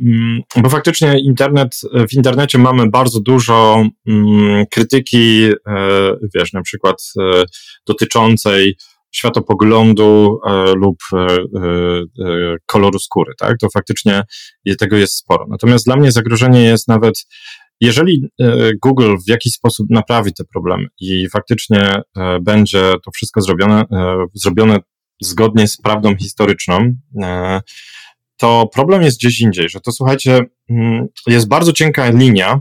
[0.00, 5.48] mm, bo faktycznie internet, w internecie mamy bardzo dużo mm, krytyki,
[6.34, 6.96] wiesz, na przykład
[7.86, 8.76] dotyczącej
[9.14, 10.40] światopoglądu
[10.76, 10.96] lub
[12.66, 13.58] koloru skóry, tak?
[13.58, 14.22] To faktycznie
[14.78, 15.46] tego jest sporo.
[15.48, 17.26] Natomiast dla mnie zagrożenie jest nawet,
[17.80, 18.28] jeżeli
[18.82, 22.02] Google w jakiś sposób naprawi te problemy i faktycznie
[22.40, 23.84] będzie to wszystko zrobione,
[24.34, 24.78] zrobione
[25.22, 27.60] zgodnie z prawdą historyczną, e,
[28.36, 32.60] to problem jest gdzieś indziej, że to słuchajcie, mm, jest bardzo cienka linia,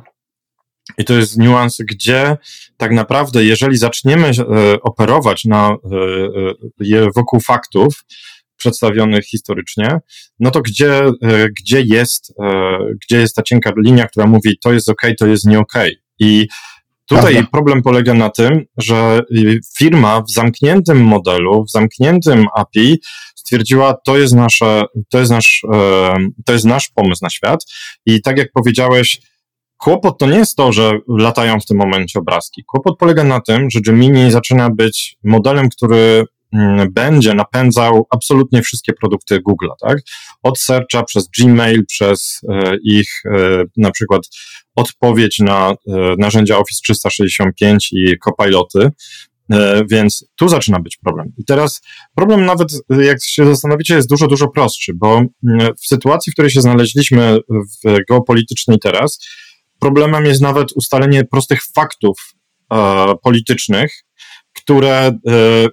[0.98, 2.38] i to jest niuans, gdzie
[2.78, 5.78] tak naprawdę, jeżeli zaczniemy e, operować na,
[6.82, 8.06] e, wokół faktów
[8.58, 10.00] przedstawionych historycznie,
[10.40, 11.02] no to gdzie,
[11.60, 12.34] gdzie, jest,
[13.02, 15.74] gdzie jest ta cienka linia, która mówi, to jest ok, to jest nie ok.
[16.20, 16.48] I
[17.10, 17.50] Tutaj Prawda.
[17.52, 19.22] problem polega na tym, że
[19.78, 23.00] firma w zamkniętym modelu, w zamkniętym API
[23.36, 27.60] stwierdziła, to jest nasze, to jest nasz, e, to jest nasz pomysł na świat
[28.06, 29.22] i tak jak powiedziałeś,
[29.78, 32.64] kłopot to nie jest to, że latają w tym momencie obrazki.
[32.68, 36.26] Kłopot polega na tym, że Gemini zaczyna być modelem, który
[36.92, 39.98] będzie napędzał absolutnie wszystkie produkty Google, tak?
[40.44, 44.22] Od searcha przez Gmail, przez e, ich e, na przykład
[44.76, 45.76] odpowiedź na e,
[46.18, 48.90] narzędzia Office 365 i Copiloty,
[49.92, 51.34] więc tu zaczyna być problem.
[51.38, 51.82] I teraz
[52.16, 56.52] problem nawet, jak się zastanowicie, jest dużo, dużo prostszy, bo mm, w sytuacji, w której
[56.52, 59.20] się znaleźliśmy w geopolitycznej teraz,
[59.80, 62.18] problemem jest nawet ustalenie prostych faktów
[63.24, 64.04] politycznych,
[64.54, 65.14] które e,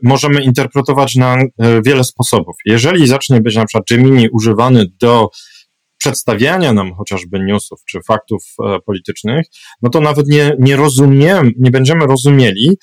[0.02, 2.56] możemy interpretować na e, wiele sposobów.
[2.66, 5.28] Jeżeli zacznie być na przykład Gemini używany do
[5.98, 9.46] przedstawiania nam chociażby newsów czy faktów e, politycznych,
[9.82, 12.76] no to nawet nie, nie rozumiem, nie będziemy rozumieli,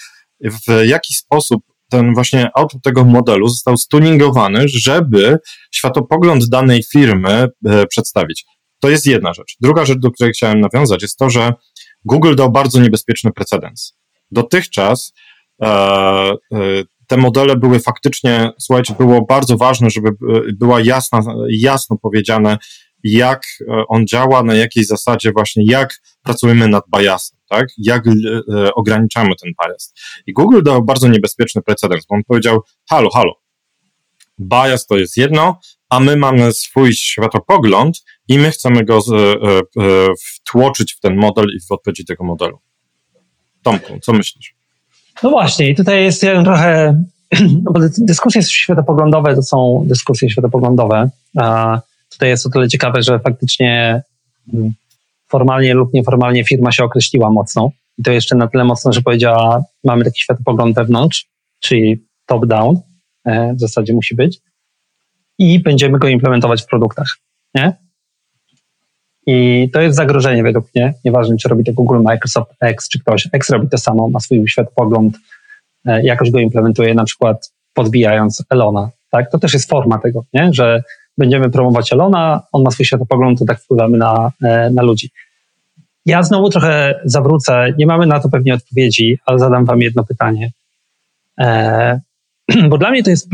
[0.44, 5.38] w jaki sposób ten właśnie output tego modelu został stuningowany, żeby
[5.72, 7.48] światopogląd danej firmy
[7.90, 8.46] przedstawić.
[8.80, 9.56] To jest jedna rzecz.
[9.62, 11.54] Druga rzecz, do której chciałem nawiązać, jest to, że
[12.06, 13.98] Google dał bardzo niebezpieczny precedens.
[14.32, 15.14] Dotychczas
[17.08, 20.14] te modele były faktycznie, słuchajcie, było bardzo ważne, żeby e,
[20.54, 22.58] była jasna, jasno powiedziane,
[23.04, 27.68] jak e, on działa, na jakiej zasadzie właśnie, jak pracujemy nad biasem, tak?
[27.78, 28.12] Jak e,
[28.74, 29.94] ograniczamy ten bias.
[30.28, 33.34] I Google dał bardzo niebezpieczny precedens, bo on powiedział, halo, halo,
[34.40, 40.94] bias to jest jedno, a my mamy swój światopogląd i my chcemy go e, wtłoczyć
[40.94, 42.60] w ten model i w odpowiedzi tego modelu.
[43.64, 44.57] Tomku, co myślisz?
[45.24, 47.04] No właśnie, i tutaj jest trochę,
[47.64, 53.20] no bo dyskusje światopoglądowe to są dyskusje światopoglądowe, a Tutaj jest o tyle ciekawe, że
[53.20, 54.02] faktycznie
[54.54, 54.74] mm,
[55.28, 57.72] formalnie lub nieformalnie firma się określiła mocno.
[57.98, 61.28] I to jeszcze na tyle mocno, że powiedziała, mamy taki światopogląd wewnątrz,
[61.60, 62.80] czyli top-down,
[63.26, 64.40] e, w zasadzie musi być,
[65.40, 67.08] i będziemy go implementować w produktach.
[67.56, 67.74] Nie?
[69.28, 70.94] I to jest zagrożenie według mnie.
[71.06, 73.30] Nieważne, czy robi to Google, Microsoft, X, czy ktoś.
[73.34, 75.18] X robi to samo, ma swój światopogląd,
[75.86, 78.90] e, jakoś go implementuje, na przykład podbijając Elona.
[79.12, 79.32] Tak?
[79.32, 80.50] To też jest forma tego, nie?
[80.54, 80.84] że
[81.18, 85.10] będziemy promować Elona, on ma swój światopogląd, to tak wpływamy na, e, na ludzi.
[86.06, 90.52] Ja znowu trochę zawrócę, nie mamy na to pewnie odpowiedzi, ale zadam wam jedno pytanie.
[91.40, 92.00] E,
[92.70, 93.30] bo dla mnie to jest.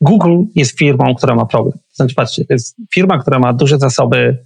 [0.00, 1.78] Google jest firmą, która ma problem.
[1.92, 4.38] Znaczy, patrzcie, to jest firma, która ma duże zasoby,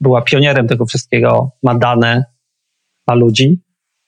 [0.00, 2.24] była pionierem tego wszystkiego, ma dane,
[3.06, 3.60] ma ludzi.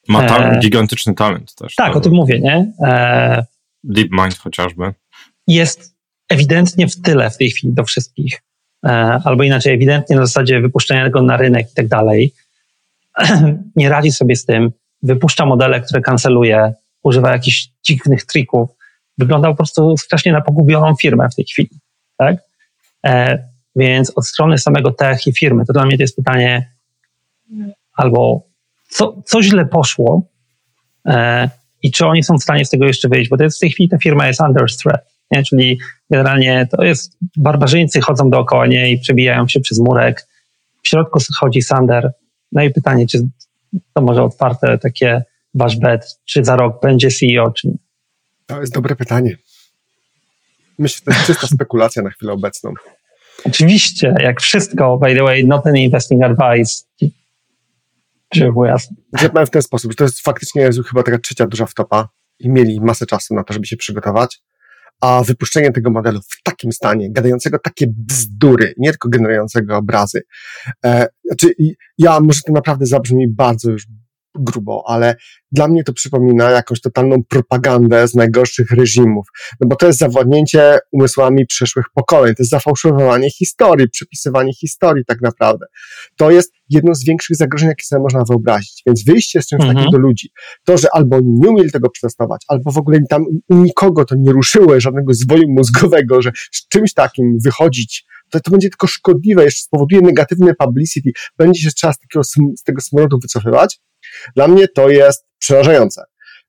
[0.09, 1.75] Ma talent, e, gigantyczny talent też.
[1.75, 2.73] Tak, o tym mówię, nie?
[2.85, 3.45] E,
[3.85, 4.95] DeepMind chociażby.
[5.47, 5.97] Jest
[6.29, 8.43] ewidentnie w tyle w tej chwili do wszystkich,
[8.87, 8.91] e,
[9.25, 12.33] albo inaczej, ewidentnie na zasadzie wypuszczenia tego na rynek i tak dalej,
[13.77, 14.73] nie radzi sobie z tym,
[15.03, 18.71] wypuszcza modele, które kanceluje, używa jakichś dziwnych trików.
[19.19, 21.71] Wygląda po prostu strasznie na pogubioną firmę w tej chwili.
[22.17, 22.37] Tak?
[23.07, 26.73] E, więc od strony samego tech i firmy, to dla mnie to jest pytanie
[27.93, 28.47] albo
[28.89, 30.23] co, co źle poszło
[31.07, 31.51] e,
[31.83, 33.71] i czy oni są w stanie z tego jeszcze wyjść, bo to jest w tej
[33.71, 35.43] chwili ta firma jest under threat, nie?
[35.43, 35.79] czyli
[36.11, 40.27] generalnie to jest, barbarzyńcy chodzą dookoła niej, przebijają się przez murek,
[40.83, 42.13] w środku chodzi Sander,
[42.53, 43.19] no i pytanie, czy
[43.95, 45.23] to może otwarte takie
[45.55, 47.75] wasz bet, czy za rok będzie CEO, czy nie?
[48.47, 49.37] To jest dobre pytanie.
[50.79, 52.73] Myślę, że to jest czysta spekulacja na chwilę obecną.
[53.45, 56.83] Oczywiście, jak wszystko, by the way, not an investing advice.
[58.35, 58.97] Żeby było jasne.
[59.47, 63.35] W ten sposób, to jest faktycznie chyba taka trzecia duża wtopa i mieli masę czasu
[63.35, 64.41] na to, żeby się przygotować,
[65.01, 70.23] a wypuszczenie tego modelu w takim stanie, gadającego takie bzdury, nie tylko generującego obrazy.
[70.85, 71.55] E, znaczy,
[71.99, 73.87] ja, może to naprawdę zabrzmi bardzo już
[74.35, 75.17] grubo, ale
[75.53, 79.27] dla mnie to przypomina jakąś totalną propagandę z najgorszych reżimów.
[79.61, 85.21] No bo to jest zawładnięcie umysłami przyszłych pokoleń, to jest zafałszowanie historii, przypisywanie historii tak
[85.21, 85.67] naprawdę.
[86.17, 88.83] To jest jedno z większych zagrożeń, jakie sobie można wyobrazić.
[88.87, 89.77] Więc wyjście z czymś mhm.
[89.77, 90.31] takim do ludzi,
[90.65, 94.33] to, że albo oni nie umieli tego przetestować, albo w ogóle tam nikogo to nie
[94.33, 99.63] ruszyło, żadnego zwoju mózgowego, że z czymś takim wychodzić to, to będzie tylko szkodliwe, jeszcze
[99.63, 102.25] spowoduje negatywne publicity, będzie się trzeba z, takiego,
[102.59, 103.81] z tego smrodu wycofywać,
[104.37, 106.03] dla mnie to jest przerażające.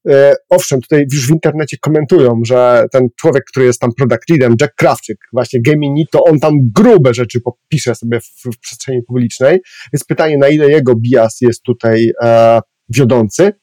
[0.10, 4.56] E, owszem, tutaj już w internecie komentują, że ten człowiek, który jest tam product leadem,
[4.62, 9.60] Jack Krawczyk, właśnie Gemini, to on tam grube rzeczy pisze sobie w, w przestrzeni publicznej.
[9.94, 13.54] Jest pytanie, na ile jego bias jest tutaj e, wiodący.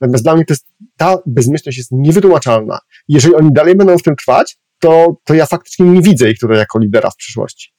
[0.00, 2.78] Natomiast dla mnie to jest, ta bezmyślność jest niewytłumaczalna.
[3.08, 6.58] Jeżeli oni dalej będą w tym trwać, to, to ja faktycznie nie widzę ich tutaj
[6.58, 7.75] jako lidera w przyszłości.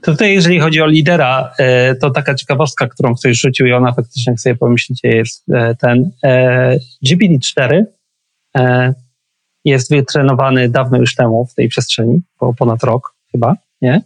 [0.00, 3.92] To tutaj, jeżeli chodzi o lidera, e, to taka ciekawostka, którą ktoś rzucił i ona
[3.92, 7.84] faktycznie, jak sobie pomyślicie, jest e, ten e, GPT-4
[9.64, 14.02] jest wytrenowany dawno już temu w tej przestrzeni, po ponad rok chyba, nie?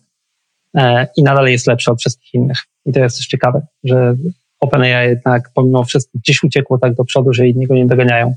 [1.17, 2.59] I nadal jest lepszy od wszystkich innych.
[2.87, 4.14] I to jest też ciekawe, że
[4.61, 8.35] OpenAI jednak pomimo wszystko gdzieś uciekło tak do przodu, że inni go nie doganiają.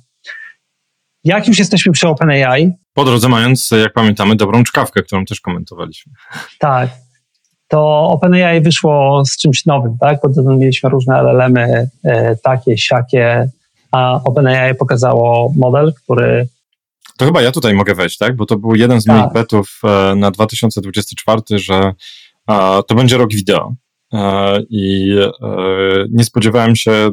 [1.23, 2.71] Jak już jesteśmy przy OpenAI.
[2.93, 6.13] Po drodze mając, jak pamiętamy, dobrą czkawkę, którą też komentowaliśmy.
[6.59, 6.89] Tak
[7.71, 10.19] to OpenAI wyszło z czymś nowym, tak?
[10.23, 13.49] Bo mieliśmy różne LLM-y, e, takie, siakie,
[13.91, 16.47] a OpenAI pokazało model, który
[17.17, 18.35] to chyba ja tutaj mogę wejść, tak?
[18.35, 19.17] Bo to był jeden z tak.
[19.17, 21.93] moich betów e, na 2024, że
[22.87, 23.73] to będzie rok wideo.
[24.13, 25.15] E, I
[26.11, 27.09] nie spodziewałem się,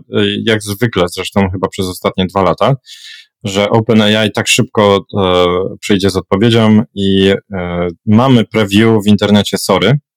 [0.47, 2.75] jak zwykle, zresztą chyba przez ostatnie dwa lata,
[3.45, 5.05] że OpenAI tak szybko
[5.81, 7.33] przyjdzie z odpowiedzią i
[8.07, 10.08] mamy preview w internecie Sorry, E,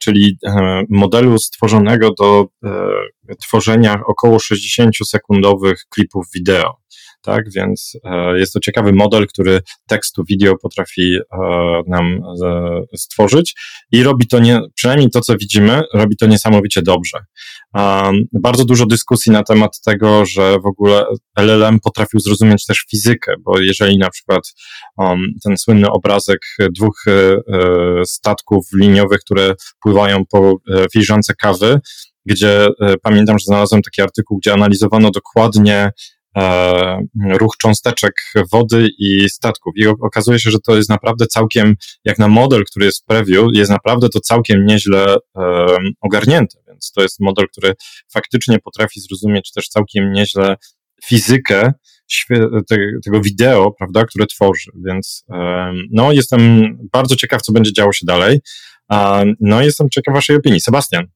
[0.00, 2.70] czyli e, modelu stworzonego do e,
[3.42, 6.76] tworzenia około 60-sekundowych klipów wideo
[7.22, 7.44] tak?
[7.56, 11.38] Więc e, jest to ciekawy model, który tekstu wideo potrafi e,
[11.86, 13.54] nam e, stworzyć
[13.92, 17.18] i robi to nie, przynajmniej to, co widzimy, robi to niesamowicie dobrze.
[18.32, 21.04] Bardzo dużo dyskusji na temat tego, że w ogóle
[21.38, 24.42] LLM potrafił zrozumieć też fizykę, bo jeżeli na przykład
[24.96, 26.38] um, ten słynny obrazek
[26.70, 27.04] dwóch
[28.04, 30.54] statków liniowych, które pływają po
[30.92, 31.80] filiżance kawy,
[32.26, 32.68] gdzie
[33.02, 35.90] pamiętam, że znalazłem taki artykuł, gdzie analizowano dokładnie
[37.30, 38.12] ruch cząsteczek
[38.52, 39.72] wody i statków.
[39.76, 41.74] I okazuje się, że to jest naprawdę całkiem,
[42.04, 46.58] jak na model, który jest w preview, jest naprawdę to całkiem nieźle e, ogarnięte.
[46.68, 47.74] Więc to jest model, który
[48.12, 50.56] faktycznie potrafi zrozumieć też całkiem nieźle
[51.04, 51.72] fizykę
[53.04, 54.70] tego wideo, prawda, które tworzy.
[54.86, 58.40] Więc e, no, jestem bardzo ciekaw, co będzie działo się dalej.
[59.40, 60.60] No, jestem ciekaw Waszej opinii.
[60.60, 61.06] Sebastian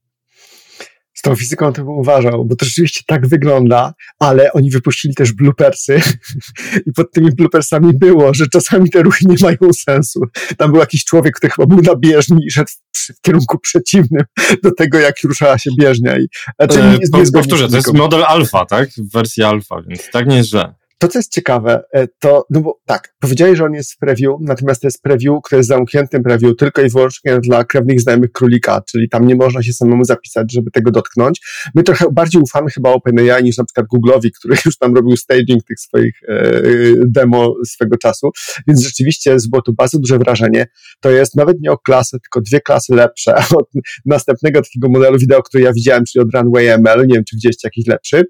[1.23, 5.33] z tą fizyką to bym uważał, bo to rzeczywiście tak wygląda, ale oni wypuścili też
[5.33, 6.01] bloopersy
[6.87, 10.21] i pod tymi bloopersami było, że czasami te ruchy nie mają sensu.
[10.57, 14.23] Tam był jakiś człowiek, który chyba był na bieżni i szedł w kierunku przeciwnym
[14.63, 16.19] do tego, jak ruszała się bieżnia.
[16.19, 16.27] I,
[16.61, 18.89] znaczy, nie, nie powtórzę, to jest model alfa, tak?
[18.91, 20.75] W wersji alfa, więc tak nie jest źle.
[21.03, 24.33] To, co jest ciekawe, e, to, no bo tak, powiedziałeś, że on jest w preview,
[24.41, 28.83] natomiast to jest preview, które jest zamkniętym preview tylko i wyłącznie dla krewnych znajomych królika,
[28.91, 31.41] czyli tam nie można się samemu zapisać, żeby tego dotknąć.
[31.75, 35.65] My trochę bardziej ufamy chyba OpenAI niż na przykład Google'owi, który już tam robił staging
[35.65, 36.63] tych swoich e,
[37.07, 38.31] demo swego czasu,
[38.69, 40.67] więc rzeczywiście było to bardzo duże wrażenie.
[41.01, 43.71] To jest nawet nie o klasę, tylko dwie klasy lepsze od
[44.07, 47.69] następnego takiego modelu wideo, który ja widziałem, czyli od Runway ML, nie wiem, czy widzieliście
[47.69, 48.25] jakiś lepszy.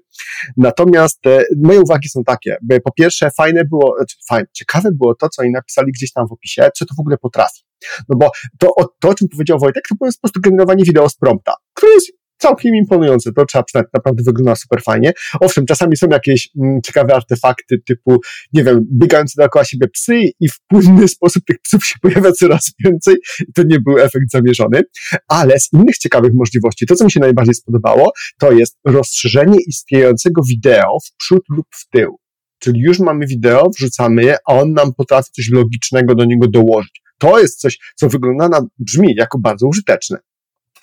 [0.57, 5.29] Natomiast e, moje uwagi są takie, po pierwsze fajne było, znaczy fajne, ciekawe było to,
[5.29, 7.61] co oni napisali gdzieś tam w opisie, co to w ogóle potrafi.
[8.09, 11.15] No bo to, to o czym powiedział Wojtek, to jest po prostu generowanie wideo z
[11.15, 12.11] prompta, które jest
[12.43, 13.31] całkiem imponujące.
[13.31, 15.13] To trzeba przyznać, naprawdę wygląda super fajnie.
[15.39, 18.19] Owszem, czasami są jakieś mm, ciekawe artefakty typu,
[18.53, 22.71] nie wiem, biegające dookoła siebie psy i w płynny sposób tych psów się pojawia coraz
[22.85, 23.15] więcej.
[23.49, 24.83] I to nie był efekt zamierzony.
[25.27, 30.41] Ale z innych ciekawych możliwości, to co mi się najbardziej spodobało, to jest rozszerzenie istniejącego
[30.49, 32.22] wideo w przód lub w tył.
[32.63, 37.01] Czyli już mamy wideo, wrzucamy je, a on nam potrafi coś logicznego do niego dołożyć.
[37.17, 40.17] To jest coś, co wygląda na, brzmi jako bardzo użyteczne.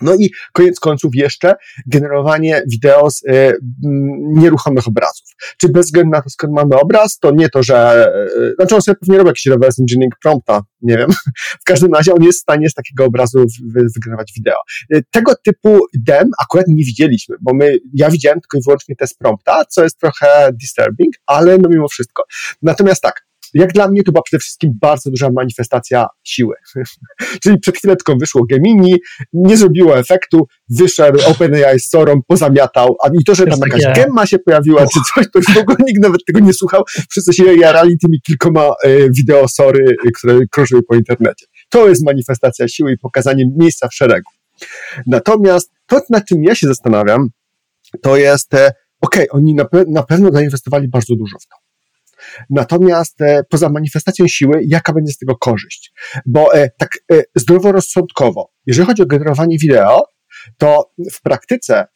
[0.01, 1.55] No i koniec końców jeszcze
[1.87, 3.59] generowanie wideo z y,
[4.23, 5.27] nieruchomych obrazów.
[5.59, 8.83] Czy bez względu na to, skąd mamy obraz, to nie to, że, y, znaczy on
[8.83, 11.11] sobie pewnie robi jakiś reverse engineering prompta, nie wiem.
[11.63, 13.45] W każdym razie on jest w stanie z takiego obrazu
[13.95, 14.59] wygenerować wideo.
[14.95, 19.19] Y, tego typu dem akurat nie widzieliśmy, bo my, ja widziałem tylko i wyłącznie test
[19.19, 22.25] prompta, co jest trochę disturbing, ale no mimo wszystko.
[22.63, 26.55] Natomiast tak, jak dla mnie to była przede wszystkim bardzo duża manifestacja siły.
[27.43, 28.97] Czyli przed chwileczką wyszło Gemini,
[29.33, 34.03] nie zrobiło efektu, wyszedł OpenAI z Sorą, pozamiatał, a i to, że tam jakaś takie...
[34.03, 37.33] gemma się pojawiła, czy coś, to już w ogóle nikt nawet tego nie słuchał, wszyscy
[37.33, 41.47] się jarali tymi kilkoma e, wideo Sory, które krążyły po internecie.
[41.69, 44.31] To jest manifestacja siły i pokazanie miejsca w szeregu.
[45.07, 47.29] Natomiast to, nad czym ja się zastanawiam,
[48.03, 51.57] to jest, e, okej, okay, oni na, pe na pewno zainwestowali bardzo dużo w to.
[52.51, 55.93] Natomiast e, poza manifestacją siły, jaka będzie z tego korzyść?
[56.27, 60.03] Bo e, tak e, zdroworozsądkowo, jeżeli chodzi o generowanie wideo,
[60.59, 61.87] to w praktyce,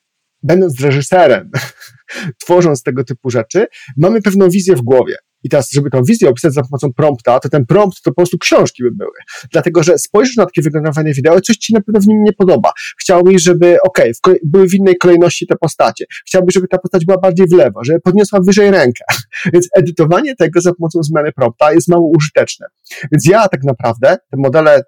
[0.43, 1.51] będąc reżyserem,
[2.43, 3.67] tworząc tego typu rzeczy,
[3.97, 5.17] mamy pewną wizję w głowie.
[5.45, 8.39] I teraz, żeby tą wizję opisać za pomocą prompta, to ten prompt to po prostu
[8.39, 9.19] książki by były.
[9.53, 12.73] Dlatego, że spojrzysz na takie wygenerowane wideo, coś ci na pewno w nim nie podoba.
[13.01, 16.05] Chciałbyś, żeby, okej, okay, były w innej kolejności te postacie.
[16.27, 19.05] Chciałbyś, żeby ta postać była bardziej w lewo, żeby podniosła wyżej rękę.
[19.53, 22.67] Więc edytowanie tego za pomocą zmiany prompta jest mało użyteczne.
[23.13, 24.83] Więc ja tak naprawdę te modele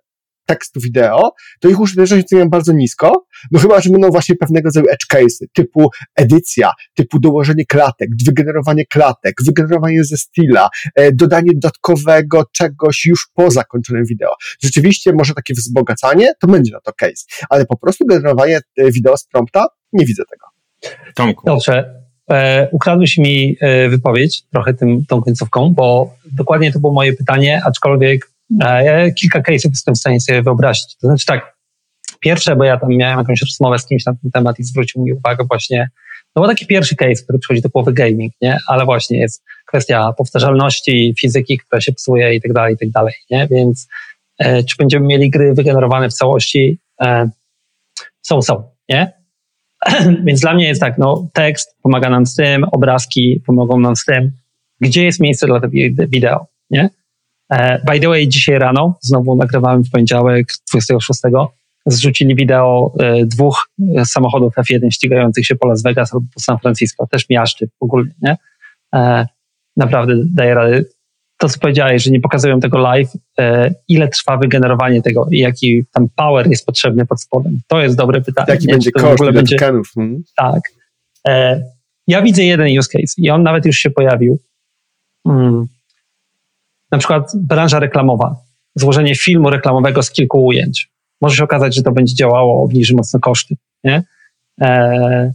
[0.46, 1.30] tekstu wideo,
[1.60, 5.38] to ich użyteczność oceniam bardzo nisko, no chyba, że będą właśnie pewnego rodzaju edge cases,
[5.52, 13.28] typu edycja, typu dołożenie klatek, wygenerowanie klatek, wygenerowanie ze stila, e, dodanie dodatkowego czegoś już
[13.34, 14.32] po zakończonym wideo.
[14.62, 19.16] Rzeczywiście może takie wzbogacanie, to będzie na to case, ale po prostu generowanie e, wideo
[19.16, 20.46] z prompta, nie widzę tego.
[21.14, 21.46] Tomku.
[21.46, 27.12] Dobrze, e, ukradłeś mi e, wypowiedź trochę tym, tą końcówką, bo dokładnie to było moje
[27.12, 30.96] pytanie, aczkolwiek ja kilka case'ów jestem w stanie sobie wyobrazić.
[30.96, 31.56] To znaczy tak,
[32.20, 35.12] pierwsze, bo ja tam miałem jakąś rozmowę z kimś na ten temat i zwrócił mi
[35.12, 35.90] uwagę właśnie,
[36.36, 38.58] no bo taki pierwszy case, który przychodzi do głowy gaming, nie?
[38.68, 43.14] Ale właśnie jest kwestia powtarzalności, fizyki, która się psuje i tak dalej, i tak dalej,
[43.30, 43.46] nie?
[43.50, 43.88] Więc
[44.38, 46.78] e, czy będziemy mieli gry wygenerowane w całości?
[47.00, 47.30] E,
[48.22, 49.12] są, są, nie?
[50.26, 54.04] Więc dla mnie jest tak, no tekst pomaga nam z tym, obrazki pomogą nam z
[54.04, 54.32] tym.
[54.80, 55.72] Gdzie jest miejsce dla tego
[56.08, 56.90] wideo, nie?
[57.50, 61.20] E, by the way, dzisiaj rano, znowu nagrywałem w poniedziałek 26,
[61.86, 66.58] zrzucili wideo e, dwóch e, samochodów F1 ścigających się po Las Vegas albo po San
[66.58, 68.36] Francisco, też miaszczy ogólnie, nie?
[69.76, 70.82] Naprawdę daje radę.
[71.38, 73.10] To, co powiedziałeś, że nie pokazują tego live,
[73.88, 77.60] ile trwa wygenerowanie tego i jaki tam power jest potrzebny pod spodem.
[77.66, 78.46] To jest dobre pytanie.
[78.48, 78.72] Jaki nie?
[78.72, 79.56] będzie koszt będzie...
[79.94, 80.22] Hmm?
[80.36, 80.60] Tak.
[82.08, 84.38] Ja widzę jeden use case i on nawet już się pojawił.
[85.26, 85.66] Hmm
[86.92, 88.36] na przykład branża reklamowa,
[88.74, 90.90] złożenie filmu reklamowego z kilku ujęć.
[91.20, 93.56] Może się okazać, że to będzie działało, obniży mocno koszty.
[93.84, 94.02] Nie?
[94.60, 95.32] E,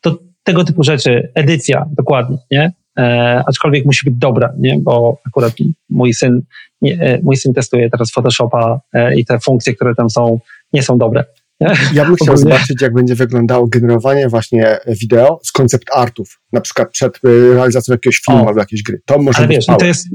[0.00, 2.72] to tego typu rzeczy, edycja, dokładnie, nie?
[2.98, 4.78] E, aczkolwiek musi być dobra, nie?
[4.78, 5.52] bo akurat
[5.90, 6.42] mój syn,
[6.82, 10.40] nie, e, mój syn testuje teraz Photoshopa e, i te funkcje, które tam są,
[10.72, 11.24] nie są dobre.
[11.92, 16.90] Ja bym chciał zobaczyć, jak będzie wyglądało generowanie właśnie wideo z koncept artów, na przykład
[16.90, 19.00] przed e, realizacją jakiegoś filmu o, albo jakiejś gry.
[19.04, 20.08] To może ale być wiesz, to jest,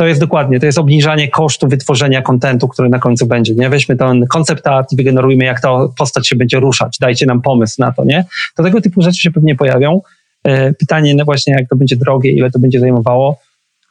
[0.00, 3.70] to jest dokładnie, to jest obniżanie kosztu wytworzenia kontentu, który na końcu będzie, nie?
[3.70, 7.74] Weźmy ten koncept art i wygenerujmy, jak ta postać się będzie ruszać, dajcie nam pomysł
[7.78, 8.24] na to, nie?
[8.56, 10.00] To tego typu rzeczy się pewnie pojawią.
[10.44, 13.38] E, pytanie no właśnie, jak to będzie drogie, ile to będzie zajmowało.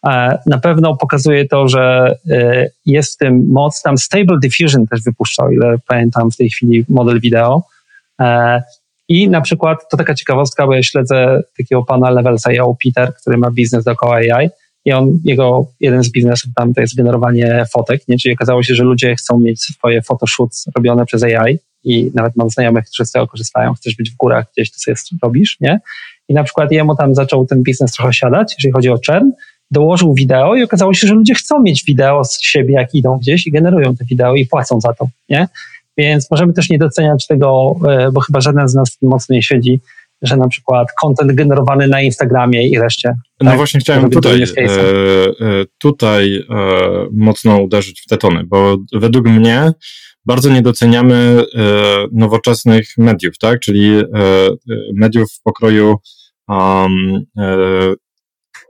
[0.07, 3.81] E, na pewno pokazuje to, że e, jest w tym moc.
[3.81, 7.63] Tam Stable Diffusion też wypuszczał, ile pamiętam w tej chwili model wideo.
[9.09, 12.49] I na przykład, to taka ciekawostka, bo ja śledzę takiego pana Levelsa
[12.83, 14.49] Peter, który ma biznes dookoła AI
[14.85, 18.17] i on, jego jeden z biznesów tam to jest generowanie fotek, nie?
[18.17, 22.49] czyli okazało się, że ludzie chcą mieć swoje photoshoots robione przez AI i nawet mam
[22.49, 25.79] znajomych, którzy z tego korzystają, chcesz być w górach gdzieś, to sobie robisz, nie?
[26.29, 29.31] I na przykład jemu tam zaczął ten biznes trochę siadać, jeżeli chodzi o czern,
[29.71, 33.47] dołożył wideo i okazało się, że ludzie chcą mieć wideo z siebie, jak idą gdzieś
[33.47, 35.47] i generują te wideo i płacą za to, nie?
[35.97, 39.79] Więc możemy też nie doceniać tego, e, bo chyba żaden z nas mocno nie siedzi,
[40.21, 43.13] że na przykład content generowany na Instagramie i reszcie.
[43.41, 43.57] No tak?
[43.57, 44.75] właśnie chciałem tutaj, e, e,
[45.77, 46.43] tutaj e,
[47.11, 49.71] mocno uderzyć w te tony, bo według mnie
[50.25, 51.43] bardzo nie doceniamy
[52.11, 53.59] nowoczesnych mediów, tak?
[53.59, 54.01] Czyli
[54.93, 55.95] mediów w pokroju
[56.47, 57.25] um,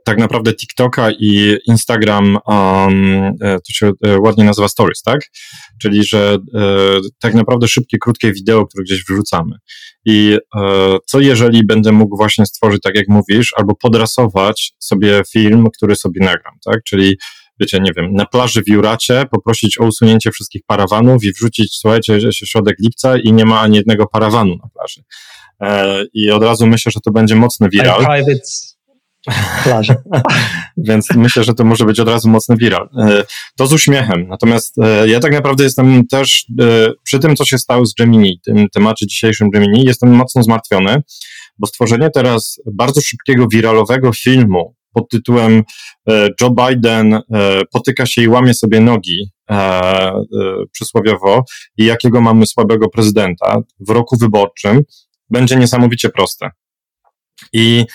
[0.05, 5.19] tak naprawdę TikToka i Instagram, um, to się e, ładnie nazywa Stories, tak?
[5.81, 6.59] Czyli, że e,
[7.19, 9.55] tak naprawdę szybkie, krótkie wideo, które gdzieś wrzucamy.
[10.05, 15.65] I e, co jeżeli będę mógł właśnie stworzyć, tak jak mówisz, albo podrasować sobie film,
[15.75, 16.83] który sobie nagram, tak?
[16.83, 17.17] Czyli
[17.59, 22.19] wiecie, nie wiem, na plaży w Juracie poprosić o usunięcie wszystkich parawanów i wrzucić, słuchajcie,
[22.31, 25.01] środek lipca i nie ma ani jednego parawanu na plaży.
[25.61, 28.05] E, I od razu myślę, że to będzie mocny viral.
[28.05, 28.41] Private
[29.63, 29.95] plaży.
[30.77, 32.89] Więc myślę, że to może być od razu mocny viral.
[32.97, 33.23] E,
[33.57, 34.27] to z uśmiechem.
[34.27, 36.45] Natomiast e, ja tak naprawdę jestem też
[37.03, 41.01] przy tym, co się stało z Gemini, tym temacie dzisiejszym Gemini, jestem mocno zmartwiony,
[41.57, 45.63] bo stworzenie teraz bardzo szybkiego, wiralowego filmu pod tytułem
[46.41, 47.21] Joe Biden
[47.71, 49.31] potyka się i łamie sobie nogi
[50.71, 51.43] przysłowiowo
[51.77, 54.81] i jakiego mamy słabego prezydenta w roku wyborczym,
[55.29, 56.49] będzie niesamowicie proste.
[57.53, 57.85] I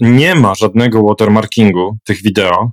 [0.00, 2.72] nie ma żadnego watermarkingu tych wideo.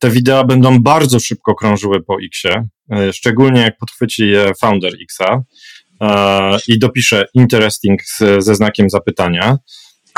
[0.00, 5.42] Te wideo będą bardzo szybko krążyły po Xie, e, szczególnie jak podchwyci je founder Xa
[6.00, 8.00] e, i dopisze interesting
[8.38, 9.56] ze znakiem zapytania.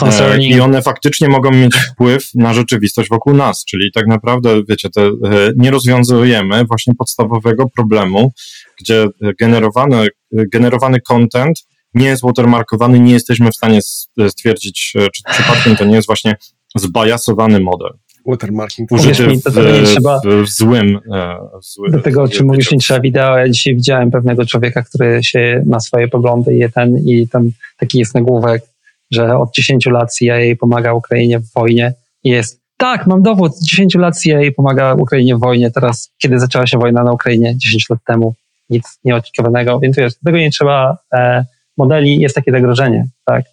[0.03, 4.89] E, I one faktycznie mogą mieć wpływ na rzeczywistość wokół nas, czyli tak naprawdę, wiecie,
[4.91, 5.11] te,
[5.57, 8.33] nie rozwiązujemy właśnie podstawowego problemu,
[8.81, 9.07] gdzie
[9.41, 13.81] generowany, generowany content nie jest watermarkowany, nie jesteśmy w stanie
[14.29, 16.37] stwierdzić, e, czy przypadkiem to nie jest właśnie
[16.77, 17.91] zbajasowany model.
[18.27, 18.93] Watermarking.
[18.93, 19.43] Użyty mi, w,
[19.85, 21.93] trzeba, w, w, złym, e, w złym.
[21.93, 23.39] Do tego, o czym mówisz, nie trzeba wideo.
[23.39, 27.99] Ja dzisiaj widziałem pewnego człowieka, który się ma swoje poglądy i ten, i tam taki
[27.99, 28.63] jest nagłówek,
[29.11, 33.95] że od 10 lat CIA pomaga Ukrainie w wojnie i jest tak, mam dowód, 10
[33.95, 37.99] lat CIA pomaga Ukrainie w wojnie, teraz, kiedy zaczęła się wojna na Ukrainie 10 lat
[38.07, 38.35] temu,
[38.71, 41.45] nic nieoczekiwanego, więc wiesz, tego nie trzeba e,
[41.79, 43.45] modeli jest takie zagrożenie, tak?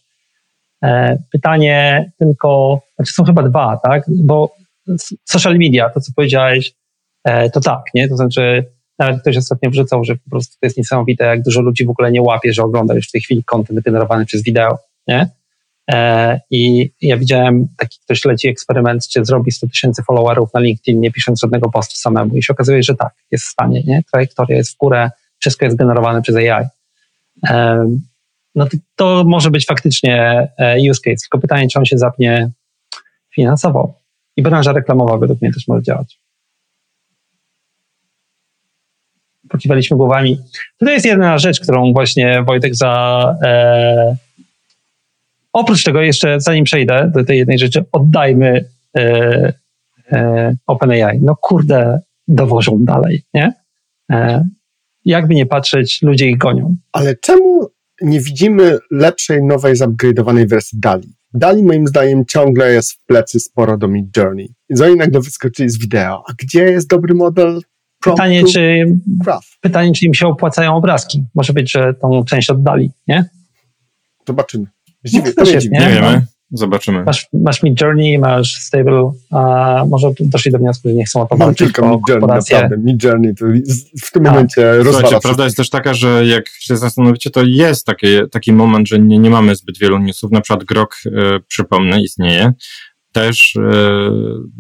[0.84, 4.04] E, pytanie tylko, znaczy są chyba dwa, tak?
[4.08, 4.56] Bo
[5.26, 6.74] social media, to co powiedziałeś,
[7.24, 8.10] e, to tak, nie?
[8.10, 8.66] To znaczy,
[9.00, 12.12] nawet ktoś ostatnio wrzucał, że po prostu to jest niesamowite, jak dużo ludzi w ogóle
[12.12, 15.30] nie łapie, że ogląda już w tej chwili kontent generowany przez wideo, nie?
[15.92, 21.02] E, I ja widziałem, taki ktoś leci eksperyment, czy zrobi 100 tysięcy followerów na LinkedIn,
[21.02, 22.36] nie pisząc żadnego postu samemu.
[22.36, 24.04] I się okazuje, że tak, jest w stanie, nie?
[24.12, 26.66] Trajektoria jest w górę, wszystko jest generowane przez AI
[28.56, 32.50] no to, to może być faktycznie e, use case, tylko pytanie, czy on się zapnie
[33.36, 34.00] finansowo.
[34.38, 36.20] I branża reklamowa według mnie też może działać.
[39.50, 40.40] Pokiwaliśmy głowami.
[40.80, 43.36] Tutaj jest jedna rzecz, którą właśnie Wojtek za.
[43.44, 44.16] E,
[45.54, 48.66] oprócz tego, jeszcze zanim przejdę do tej jednej rzeczy, oddajmy
[48.98, 49.54] e,
[50.12, 51.20] e, OpenAI.
[51.22, 53.54] No kurde, dowożą dalej, nie?
[54.12, 54.46] E,
[55.06, 56.76] jakby nie patrzeć, ludzie ich gonią.
[56.92, 57.70] Ale czemu
[58.02, 61.16] nie widzimy lepszej, nowej, zupgrade'owanej wersji Dali.
[61.34, 64.54] Dali moim zdaniem ciągle jest w plecy sporo do Mid Journey.
[64.70, 66.24] I oni nagle wyskoczyli z wideo.
[66.28, 67.62] A gdzie jest dobry model?
[68.04, 68.86] Pytanie czy,
[69.62, 71.24] pytanie, czy im się opłacają obrazki.
[71.36, 73.30] Może być, że tą część oddali, nie?
[74.28, 74.66] Zobaczymy.
[75.04, 76.26] Zdziwię, no, to jest, nie, nie wiemy.
[76.52, 77.04] Zobaczymy.
[77.04, 81.26] Masz, masz Mid Journey, masz Stable, a może doszli do wniosku, że nie chcą o
[81.26, 82.78] to Mam tylko Mid Journey, naprawdę.
[82.78, 83.46] Mid Journey to
[84.06, 84.30] w tym a.
[84.30, 88.88] momencie rozwala Prawda jest też taka, że jak się zastanowicie, to jest taki, taki moment,
[88.88, 90.32] że nie, nie mamy zbyt wielu newsów.
[90.32, 92.54] Na przykład Grok, e, przypomnę, istnieje
[93.16, 93.56] też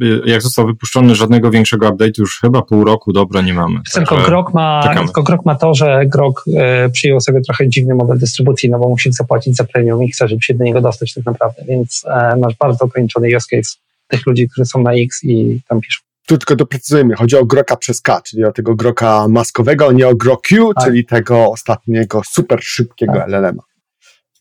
[0.01, 3.79] e, jak został wypuszczony, żadnego większego update'u już chyba pół roku dobro nie mamy.
[3.93, 8.17] Tylko Grok, ma, tylko Grok ma to, że Grok e, przyjął sobie trochę dziwny model
[8.17, 11.25] dystrybucji, no bo musi zapłacić za premium i chce, żeby się do niego dostać tak
[11.25, 13.77] naprawdę, więc e, masz bardzo ograniczony use case
[14.07, 16.01] tych ludzi, którzy są na X i tam piszą.
[16.27, 20.15] Tu tylko doprecyzujmy, chodzi o Groka przez K, czyli o tego Groka maskowego, nie o
[20.15, 20.85] GroQ, tak.
[20.85, 23.27] czyli tego ostatniego super szybkiego tak.
[23.27, 23.63] LLM-a.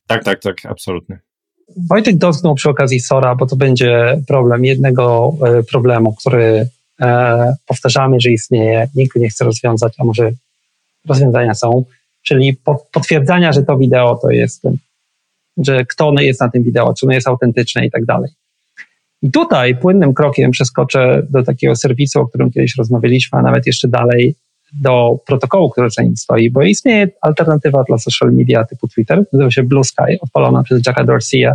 [0.06, 1.23] Tak, tak, tak, absolutnie.
[1.90, 6.68] Wojtek dotknął przy okazji SORA, bo to będzie problem jednego e, problemu, który
[7.00, 10.30] e, powtarzamy, że istnieje, nikt nie chce rozwiązać, a może
[11.08, 11.84] rozwiązania są,
[12.22, 12.56] czyli
[12.92, 14.62] potwierdzania, że to wideo to jest,
[15.56, 18.30] że kto jest na tym wideo, czy ono jest autentyczne i tak dalej.
[19.22, 23.88] I tutaj płynnym krokiem przeskoczę do takiego serwisu, o którym kiedyś rozmawialiśmy, a nawet jeszcze
[23.88, 24.34] dalej,
[24.80, 29.50] do protokołu, który za nim stoi, bo istnieje alternatywa dla social media typu Twitter, nazywa
[29.50, 31.50] się Blue Sky, odpalona przez Jacka Dorseya,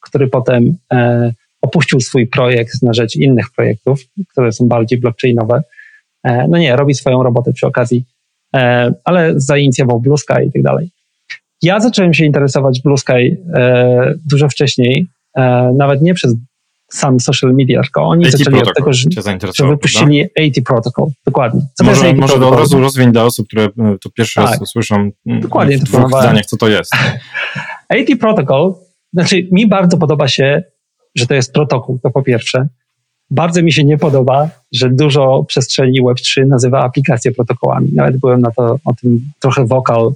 [0.00, 5.62] który potem e, opuścił swój projekt na rzecz innych projektów, które są bardziej blockchainowe.
[6.24, 8.04] E, no nie, robi swoją robotę przy okazji,
[8.56, 10.90] e, ale zainicjował Blue Sky i tak dalej.
[11.62, 15.06] Ja zacząłem się interesować Blue Sky e, dużo wcześniej,
[15.36, 16.34] e, nawet nie przez
[16.92, 19.08] sam social media, tylko oni AT zaczęli protocol od tego, że,
[19.54, 21.06] że wypuścili AT Protocol.
[21.26, 21.60] Dokładnie.
[21.74, 22.54] Co Może, to jest AT może Protocol?
[22.54, 23.70] od razu rozwiń dla osób, które e,
[24.02, 24.58] to pierwszy raz Tak.
[24.58, 26.92] to słyszą mm, Dokładnie, w dwóch zdaniach, co to jest.
[27.94, 28.74] AT Protocol,
[29.12, 30.62] znaczy mi bardzo podoba się,
[31.14, 32.68] że to jest protokół, to po pierwsze.
[33.30, 37.88] Bardzo mi się nie podoba, że dużo przestrzeni Web3 nazywa aplikacje protokołami.
[37.92, 40.12] Nawet byłem na to, o tym trochę wokal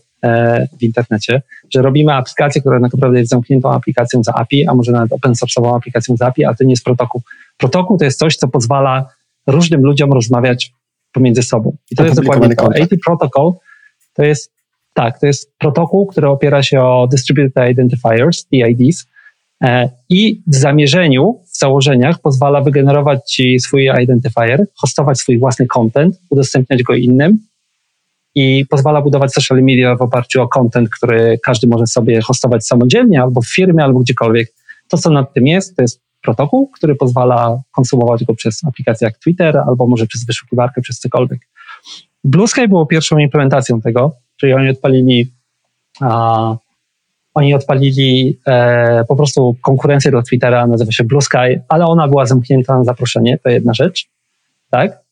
[0.79, 1.43] w internecie,
[1.75, 5.33] że robimy aplikację, która tak naprawdę jest zamkniętą aplikacją za API, a może nawet open
[5.33, 7.23] source'ową aplikacją za API, ale to nie jest protokół.
[7.57, 9.09] Protokół to jest coś, co pozwala
[9.47, 10.73] różnym ludziom rozmawiać
[11.13, 11.77] pomiędzy sobą.
[11.91, 12.67] I to jest dokładnie to.
[12.67, 13.53] AT Protocol
[14.15, 14.53] to jest,
[14.95, 19.07] tak, to jest protokół, który opiera się o Distributed Identifiers, DIDs,
[19.63, 26.21] e, i w zamierzeniu, w założeniach pozwala wygenerować ci swój identifier, hostować swój własny content,
[26.31, 27.39] udostępniać go innym
[28.37, 33.23] i pozwala budować social media w oparciu o content, który każdy może sobie hostować samodzielnie
[33.23, 34.53] albo w firmie, albo gdziekolwiek.
[34.89, 39.19] To, co nad tym jest, to jest protokół, który pozwala konsumować go przez aplikacje jak
[39.19, 41.41] Twitter albo może przez wyszukiwarkę, przez cokolwiek.
[42.25, 45.33] Blue Sky było pierwszą implementacją tego, czyli oni odpalili
[46.01, 46.57] a,
[47.35, 52.27] oni odpalili e, po prostu konkurencję do Twittera, nazywa się Blue Sky, ale ona była
[52.27, 54.09] zamknięta na zaproszenie, to jedna rzecz,
[54.71, 55.06] tak?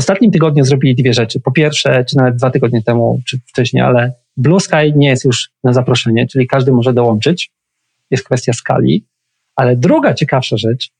[0.00, 1.40] Ostatnim tygodniu zrobili dwie rzeczy.
[1.40, 5.50] Po pierwsze, czy nawet dwa tygodnie temu, czy wcześniej, ale Blue Sky nie jest już
[5.64, 7.50] na zaproszenie, czyli każdy może dołączyć.
[8.10, 9.06] Jest kwestia skali.
[9.56, 10.90] Ale druga ciekawsza rzecz,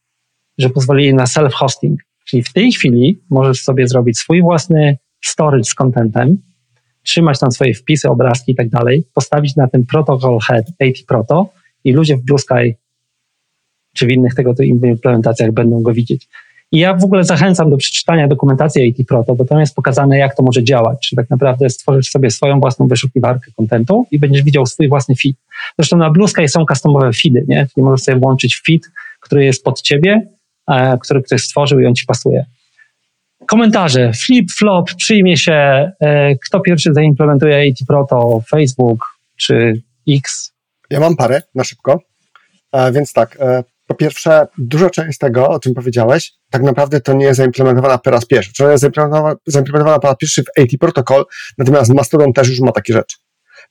[0.59, 1.95] że pozwolili na self-hosting,
[2.25, 6.39] czyli w tej chwili możesz sobie zrobić swój własny storage z contentem,
[7.03, 11.53] trzymać tam swoje wpisy, obrazki i tak dalej, postawić na tym protocol head AT Proto
[11.85, 12.77] i ludzie w Blue Sky
[13.95, 16.29] czy w innych tego typu implementacjach będą go widzieć.
[16.73, 20.37] I ja w ogóle zachęcam do przeczytania dokumentacji AT Proto, bo tam jest pokazane, jak
[20.37, 21.09] to może działać.
[21.09, 25.37] Czy tak naprawdę stworzysz sobie swoją własną wyszukiwarkę kontentu i będziesz widział swój własny feed.
[25.79, 27.66] Zresztą na Blue Sky są customowe feedy, nie?
[27.75, 28.83] Czyli możesz sobie włączyć feed,
[29.21, 30.27] który jest pod ciebie,
[30.68, 32.45] e, który ktoś stworzył i on ci pasuje.
[33.47, 34.12] Komentarze.
[34.12, 35.53] Flip, flop, przyjmie się.
[36.01, 38.43] E, kto pierwszy zaimplementuje AT Proto?
[38.51, 39.05] Facebook
[39.37, 40.53] czy X?
[40.91, 42.01] Ja mam parę na szybko.
[42.73, 47.12] E, więc tak, e, po pierwsze, duża część tego, o czym powiedziałeś, tak naprawdę to
[47.12, 48.53] nie jest zaimplementowana po raz pierwszy.
[48.53, 51.24] Czy ona jest zaimplementowana, zaimplementowana po raz pierwszy w AT Protocol,
[51.59, 53.16] natomiast Mastodon też już ma takie rzeczy.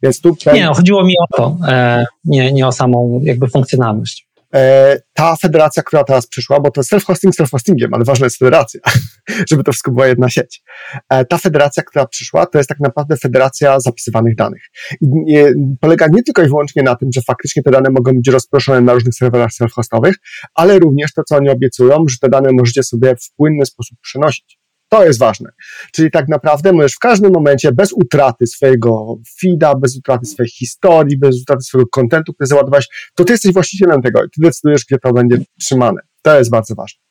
[0.04, 4.29] Więc tu Nie, chodziło mi o to, e, nie, nie o samą jakby funkcjonalność.
[4.54, 8.82] E, ta federacja, która teraz przyszła, bo to self-hosting self-hostingiem, ale ważna jest federacja,
[9.50, 10.64] żeby to wszystko była jedna sieć.
[11.10, 14.62] E, ta federacja, która przyszła, to jest tak naprawdę federacja zapisywanych danych.
[15.02, 18.28] I nie, polega nie tylko i wyłącznie na tym, że faktycznie te dane mogą być
[18.28, 20.14] rozproszone na różnych serwerach self-hostowych,
[20.54, 24.59] ale również to, co oni obiecują, że te dane możecie sobie w płynny sposób przenosić.
[24.90, 25.50] To jest ważne.
[25.94, 31.18] Czyli tak naprawdę możesz w każdym momencie, bez utraty swojego feeda, bez utraty swojej historii,
[31.18, 34.98] bez utraty swojego kontentu, który załadowałeś, to ty jesteś właścicielem tego i ty decydujesz, gdzie
[34.98, 36.02] to będzie trzymane.
[36.22, 37.09] To jest bardzo ważne.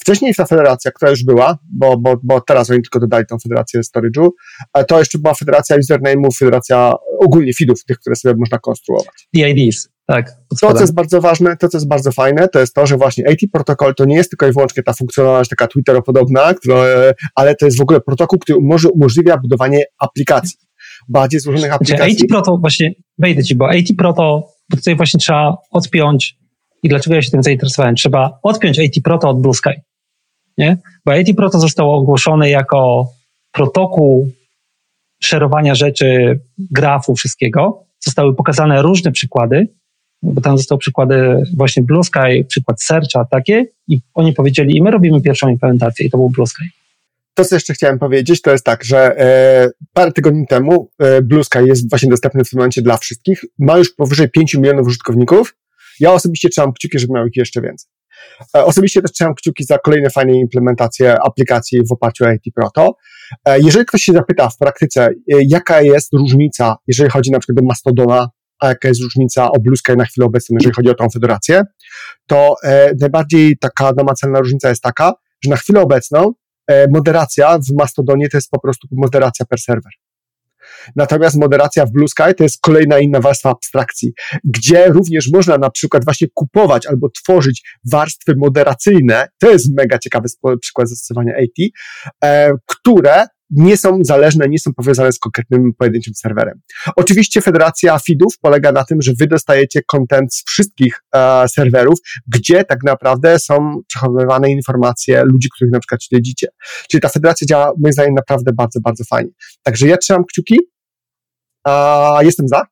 [0.00, 3.80] Wcześniej ta federacja, która już była, bo, bo, bo teraz oni tylko dodali tą federację
[3.80, 4.28] storage'u,
[4.72, 9.28] a to jeszcze była federacja username'ów, federacja ogólnie feedów, tych, które sobie można konstruować.
[9.34, 10.32] DIDs, tak.
[10.48, 12.96] pod To, co jest bardzo ważne, to, co jest bardzo fajne, to jest to, że
[12.96, 17.14] właśnie AT protokol to nie jest tylko i wyłącznie ta funkcjonalność taka Twitteropodobna, która, e,
[17.34, 18.58] ale to jest w ogóle protokół, który
[18.94, 20.58] umożliwia budowanie aplikacji.
[21.08, 22.24] Bardziej złożonych Znaczy, aplikacji.
[22.24, 26.37] AT Proto, właśnie wejdę ci, bo AT Proto, bo tutaj właśnie trzeba odpiąć
[26.82, 29.80] i dlaczego ja się tym zainteresowałem, trzeba odpiąć AT Proto od Blue Sky,
[30.58, 30.76] nie?
[31.04, 33.08] Bo AT Proto zostało ogłoszone jako
[33.52, 34.30] protokół
[35.22, 37.84] szerowania rzeczy, grafu, wszystkiego.
[38.00, 39.68] Zostały pokazane różne przykłady,
[40.22, 44.90] bo tam zostały przykłady właśnie Blue Sky, przykład Searcha takie i oni powiedzieli, i my
[44.90, 46.64] robimy pierwszą implementację i to był Blue Sky.
[47.34, 51.44] To, co jeszcze chciałem powiedzieć, to jest tak, że e, parę tygodni temu e, Blue
[51.44, 53.44] Sky jest właśnie dostępny w tym momencie dla wszystkich.
[53.58, 55.54] Ma już powyżej 5 milionów użytkowników.
[56.00, 57.90] Ja osobiście trzymam kciuki, żeby miał ich jeszcze więcej.
[58.56, 62.96] E, osobiście też trzymam kciuki za kolejne fajne implementacje aplikacji w oparciu o AT Proto.
[63.44, 65.10] E, jeżeli ktoś się zapyta w praktyce, e,
[65.48, 68.28] jaka jest różnica, jeżeli chodzi na przykład do Mastodona,
[68.60, 71.62] a jaka jest różnica o Blue na chwilę obecną, jeżeli chodzi o tą federację,
[72.26, 72.54] to
[73.00, 75.12] najbardziej taka namacalna różnica jest taka,
[75.44, 76.32] że na chwilę obecną
[76.90, 79.92] moderacja w Mastodonie to jest po prostu moderacja per serwer.
[80.96, 84.12] Natomiast moderacja w Blue Sky to jest kolejna inna warstwa abstrakcji,
[84.44, 87.62] gdzie również można na przykład właśnie kupować albo tworzyć
[87.92, 90.28] warstwy moderacyjne, to jest mega ciekawy
[90.60, 91.70] przykład zastosowania AT,
[92.24, 96.60] e, które nie są zależne, nie są powiązane z konkretnym pojedynczym serwerem.
[96.96, 102.64] Oczywiście federacja feedów polega na tym, że wy dostajecie content z wszystkich e, serwerów, gdzie
[102.64, 106.46] tak naprawdę są przechowywane informacje ludzi, których na przykład śledzicie.
[106.90, 109.30] Czyli ta federacja działa moim zdaniem naprawdę bardzo, bardzo fajnie.
[109.62, 110.58] Także ja trzymam kciuki,
[111.64, 112.62] a jestem za.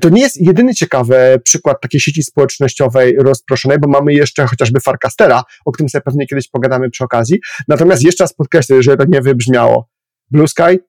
[0.00, 5.42] To nie jest jedyny ciekawy przykład takiej sieci społecznościowej rozproszonej, bo mamy jeszcze chociażby Farcastera,
[5.64, 7.38] o którym sobie pewnie kiedyś pogadamy przy okazji.
[7.68, 9.89] Natomiast jeszcze raz podkreślę, że to nie wybrzmiało.
[10.30, 10.80] Blue Sky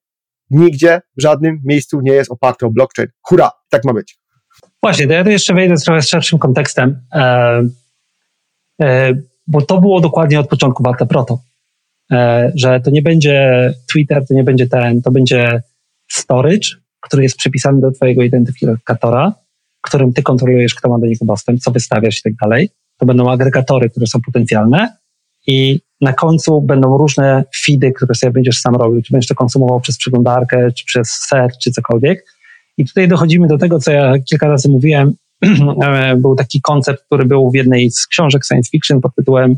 [0.50, 3.10] nigdzie, w żadnym miejscu nie jest oparty o blockchain.
[3.22, 4.20] Hurra, tak ma być.
[4.84, 7.62] Właśnie, to ja tu jeszcze wejdę trochę z szerszym kontekstem, e,
[8.82, 9.14] e,
[9.48, 11.42] bo to było dokładnie od początku warte proto,
[12.12, 15.62] e, że to nie będzie Twitter, to nie będzie ten, to będzie
[16.12, 16.68] storage,
[17.02, 19.34] który jest przypisany do twojego identyfikatora,
[19.82, 22.70] którym ty kontrolujesz, kto ma do niego dostęp, co wystawiasz i tak dalej.
[22.98, 24.98] To będą agregatory, które są potencjalne
[25.48, 29.80] i na końcu będą różne feedy, które sobie będziesz sam robił, czy będziesz to konsumował
[29.80, 32.26] przez przeglądarkę, czy przez ser, czy cokolwiek.
[32.78, 35.14] I tutaj dochodzimy do tego, co ja kilka razy mówiłem.
[36.18, 39.56] był taki koncept, który był w jednej z książek science fiction pod tytułem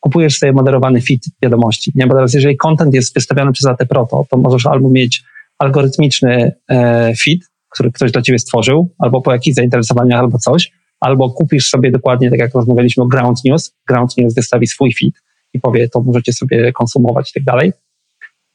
[0.00, 1.92] kupujesz sobie moderowany feed wiadomości.
[1.94, 2.06] Nie?
[2.06, 5.22] Bo teraz jeżeli content jest wystawiany przez AT Proto, to możesz albo mieć
[5.58, 11.30] algorytmiczny e, feed, który ktoś dla ciebie stworzył, albo po jakichś zainteresowaniach, albo coś, albo
[11.30, 15.14] kupisz sobie dokładnie, tak jak rozmawialiśmy o Ground News, Ground News wystawi swój feed
[15.54, 17.72] i powie, to możecie sobie konsumować i tak dalej.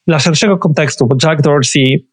[0.07, 2.05] Dla szerszego kontekstu, bo Jack Dorsey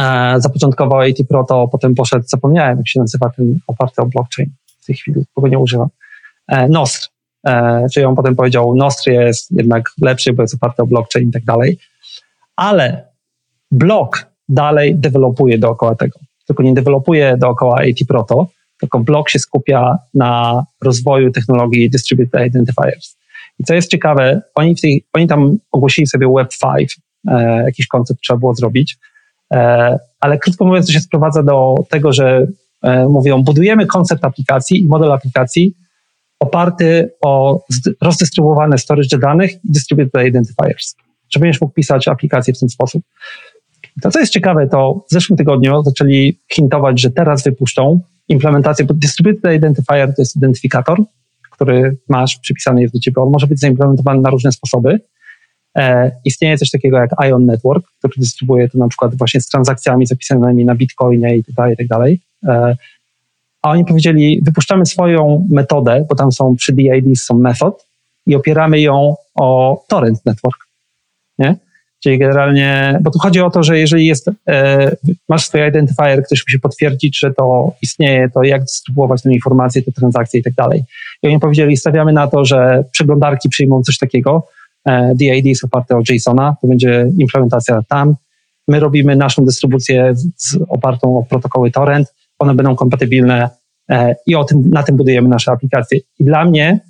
[0.00, 4.50] e, zapoczątkował AT Proto, potem poszedł, zapomniałem jak się nazywa ten oparty o blockchain,
[4.80, 5.88] w tej chwili, bo nie używam,
[6.48, 7.08] e, Nostr,
[7.46, 11.32] e, czyli on potem powiedział, Nostr jest jednak lepszy, bo jest oparty o blockchain i
[11.32, 11.78] tak dalej,
[12.56, 13.08] ale
[13.70, 18.46] blok dalej dewelopuje dookoła tego, tylko nie dewelopuje dookoła AT Proto,
[18.84, 23.16] tylko blok się skupia na rozwoju technologii Distributed Identifiers.
[23.60, 26.86] I co jest ciekawe, oni, w tej, oni tam ogłosili sobie Web5,
[27.28, 28.96] e, jakiś koncept trzeba było zrobić,
[29.52, 32.46] e, ale krótko mówiąc, to się sprowadza do tego, że
[32.82, 35.74] e, mówią, budujemy koncept aplikacji i model aplikacji
[36.40, 37.60] oparty o
[38.00, 40.96] rozdystrybuowane storage danych i distributed identifiers,
[41.30, 43.02] że będziesz mógł pisać aplikacje w ten sposób.
[44.02, 48.94] To, co jest ciekawe, to w zeszłym tygodniu zaczęli hintować, że teraz wypuszczą implementację, bo
[48.94, 51.02] Distributed Identifier to jest identyfikator,
[51.50, 53.22] który masz przypisany jest do ciebie.
[53.22, 55.00] On może być zaimplementowany na różne sposoby.
[55.76, 60.06] E, istnieje coś takiego jak Ion Network, który dystrybuuje to na przykład właśnie z transakcjami
[60.06, 62.20] zapisanymi na Bitcoinie i tak dalej, i tak dalej.
[62.44, 62.76] E,
[63.62, 67.86] a oni powiedzieli, wypuszczamy swoją metodę, bo tam są przy DID są method
[68.26, 70.58] i opieramy ją o torrent network.
[71.38, 71.56] Nie?
[72.04, 74.96] Czyli generalnie, bo tu chodzi o to, że jeżeli jest, e,
[75.28, 79.92] masz swój identifier, ktoś musi potwierdzić, że to istnieje, to jak dystrybuować tę informację, te
[79.92, 80.84] transakcje i tak dalej.
[81.22, 84.46] I oni powiedzieli, stawiamy na to, że przeglądarki przyjmą coś takiego,
[84.86, 88.14] e, DID jest oparte o JSON-a, to będzie implementacja tam.
[88.68, 93.50] My robimy naszą dystrybucję z, opartą o protokoły torrent, one będą kompatybilne
[93.90, 95.98] e, i o tym, na tym budujemy nasze aplikacje.
[96.20, 96.80] I dla mnie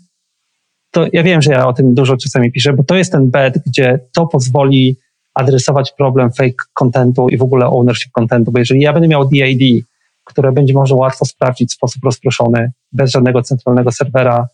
[0.90, 3.58] to ja wiem, że ja o tym dużo czasami piszę, bo to jest ten bed,
[3.66, 4.96] gdzie to pozwoli
[5.34, 9.84] adresować problem fake contentu i w ogóle ownership contentu, bo jeżeli ja będę miał DID,
[10.24, 14.48] które będzie można łatwo sprawdzić w sposób rozproszony, bez żadnego centralnego serwera,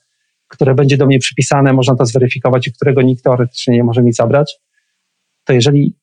[0.49, 4.13] które będzie do mnie przypisane, można to zweryfikować i którego nikt teoretycznie nie może mi
[4.13, 4.61] zabrać,
[5.45, 5.95] to jeżeli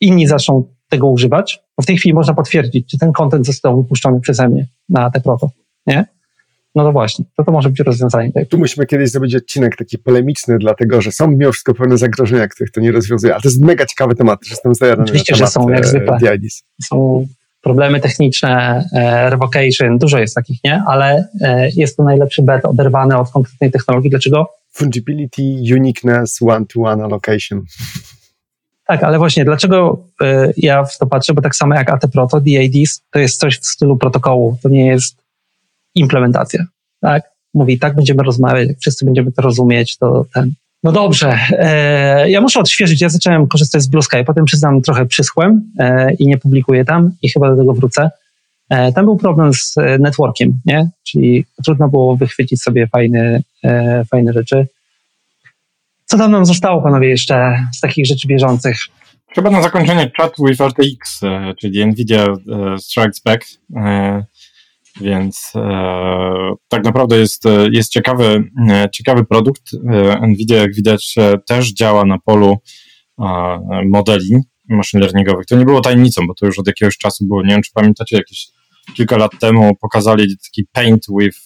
[0.00, 4.20] inni zaczną tego używać, to w tej chwili można potwierdzić, czy ten content został wypuszczony
[4.20, 5.50] przeze mnie na te proto,
[5.86, 6.19] nie?
[6.74, 8.32] No to właśnie, to to może być rozwiązanie.
[8.48, 12.72] Tu musimy kiedyś zrobić odcinek taki polemiczny, dlatego że są mimo wszystko pewne zagrożenia, których
[12.72, 13.32] to nie rozwiązuje.
[13.32, 16.18] Ale to jest mega ciekawy temat, że jestem zajarany Oczywiście, że są, jak e, zwykle.
[16.18, 16.62] DIDs.
[16.84, 17.26] Są
[17.60, 20.82] problemy techniczne, e, revocation, dużo jest takich, nie?
[20.86, 24.10] Ale e, jest to najlepszy bet oderwany od konkretnej technologii.
[24.10, 24.46] Dlaczego?
[24.72, 25.42] Fungibility,
[25.74, 27.62] uniqueness, one-to-one allocation.
[28.86, 30.04] Tak, ale właśnie dlaczego
[30.56, 33.66] ja w to patrzę, bo tak samo jak AT Proto, DIDs, to jest coś w
[33.66, 35.20] stylu protokołu, to nie jest
[35.94, 36.64] implementacja,
[37.00, 37.22] tak?
[37.54, 40.52] Mówi, tak będziemy rozmawiać, jak wszyscy będziemy to rozumieć, to ten.
[40.82, 45.72] No dobrze, e, ja muszę odświeżyć, ja zacząłem korzystać z Blue potem przyznam trochę przyschłem
[45.78, 48.10] e, i nie publikuję tam i chyba do tego wrócę.
[48.70, 50.90] E, tam był problem z e, networkiem, nie?
[51.02, 54.66] Czyli trudno było wychwycić sobie fajne, e, fajne rzeczy.
[56.04, 58.76] Co tam nam zostało, panowie, jeszcze z takich rzeczy bieżących?
[59.34, 62.26] Chyba na zakończenie chat with RTX, e, czyli NVIDIA
[62.78, 63.46] Strikes Back.
[65.00, 69.62] Więc e, tak naprawdę jest, e, jest ciekawy, e, ciekawy produkt.
[69.92, 71.14] E, Nvidia, jak widać,
[71.48, 72.56] też działa na polu
[73.90, 74.36] modeli
[74.68, 75.46] machine learningowych.
[75.46, 77.42] To nie było tajemnicą, bo to już od jakiegoś czasu było.
[77.42, 78.46] Nie wiem, czy pamiętacie, jakieś
[78.94, 81.38] kilka lat temu pokazali taki paint with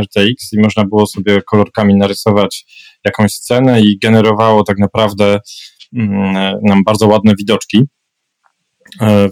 [0.00, 2.64] RTX i można było sobie kolorkami narysować
[3.04, 5.38] jakąś scenę i generowało tak naprawdę
[5.96, 7.82] mm, nam bardzo ładne widoczki.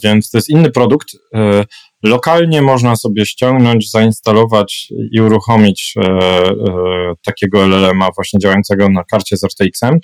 [0.03, 1.09] Więc to jest inny produkt.
[2.05, 6.55] Lokalnie można sobie ściągnąć, zainstalować i uruchomić e, e,
[7.27, 9.99] takiego LLM-a właśnie działającego na karcie z RTX-em.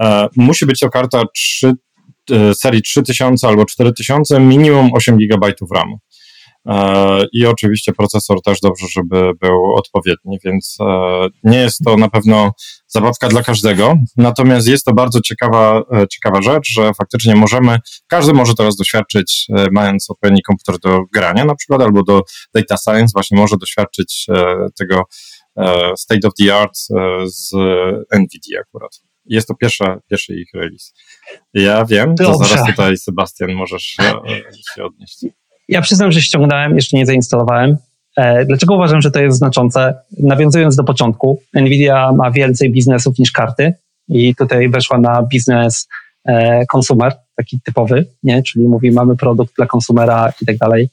[0.00, 1.72] E, musi być to karta 3,
[2.30, 5.98] e, serii 3000 albo 4000, minimum 8 GB RAMu.
[6.66, 12.10] E, I oczywiście procesor też dobrze, żeby był odpowiedni, więc e, nie jest to na
[12.10, 12.52] pewno
[12.86, 13.94] zabawka dla każdego.
[14.16, 19.46] Natomiast jest to bardzo ciekawa, e, ciekawa rzecz, że faktycznie możemy, każdy może teraz doświadczyć,
[19.72, 22.22] mając odpowiedni komputer do grania na przykład, albo do
[22.54, 24.26] data science, właśnie może doświadczyć
[24.78, 25.02] tego
[25.96, 26.78] state of the art
[27.24, 27.50] z
[28.12, 29.00] NVIDIA akurat.
[29.24, 30.92] Jest to pierwsza, pierwszy ich release.
[31.54, 33.82] Ja wiem, to zaraz tutaj Sebastian możesz
[34.74, 35.24] się odnieść.
[35.72, 37.76] Ja przyznam, że ściągnąłem, jeszcze nie zainstalowałem.
[38.16, 39.94] E, dlaczego uważam, że to jest znaczące?
[40.18, 43.74] Nawiązując do początku, Nvidia ma więcej biznesów niż karty
[44.08, 45.88] i tutaj weszła na biznes
[46.68, 48.42] konsumer, taki typowy, nie?
[48.42, 50.88] czyli mówi mamy produkt dla konsumera i tak dalej.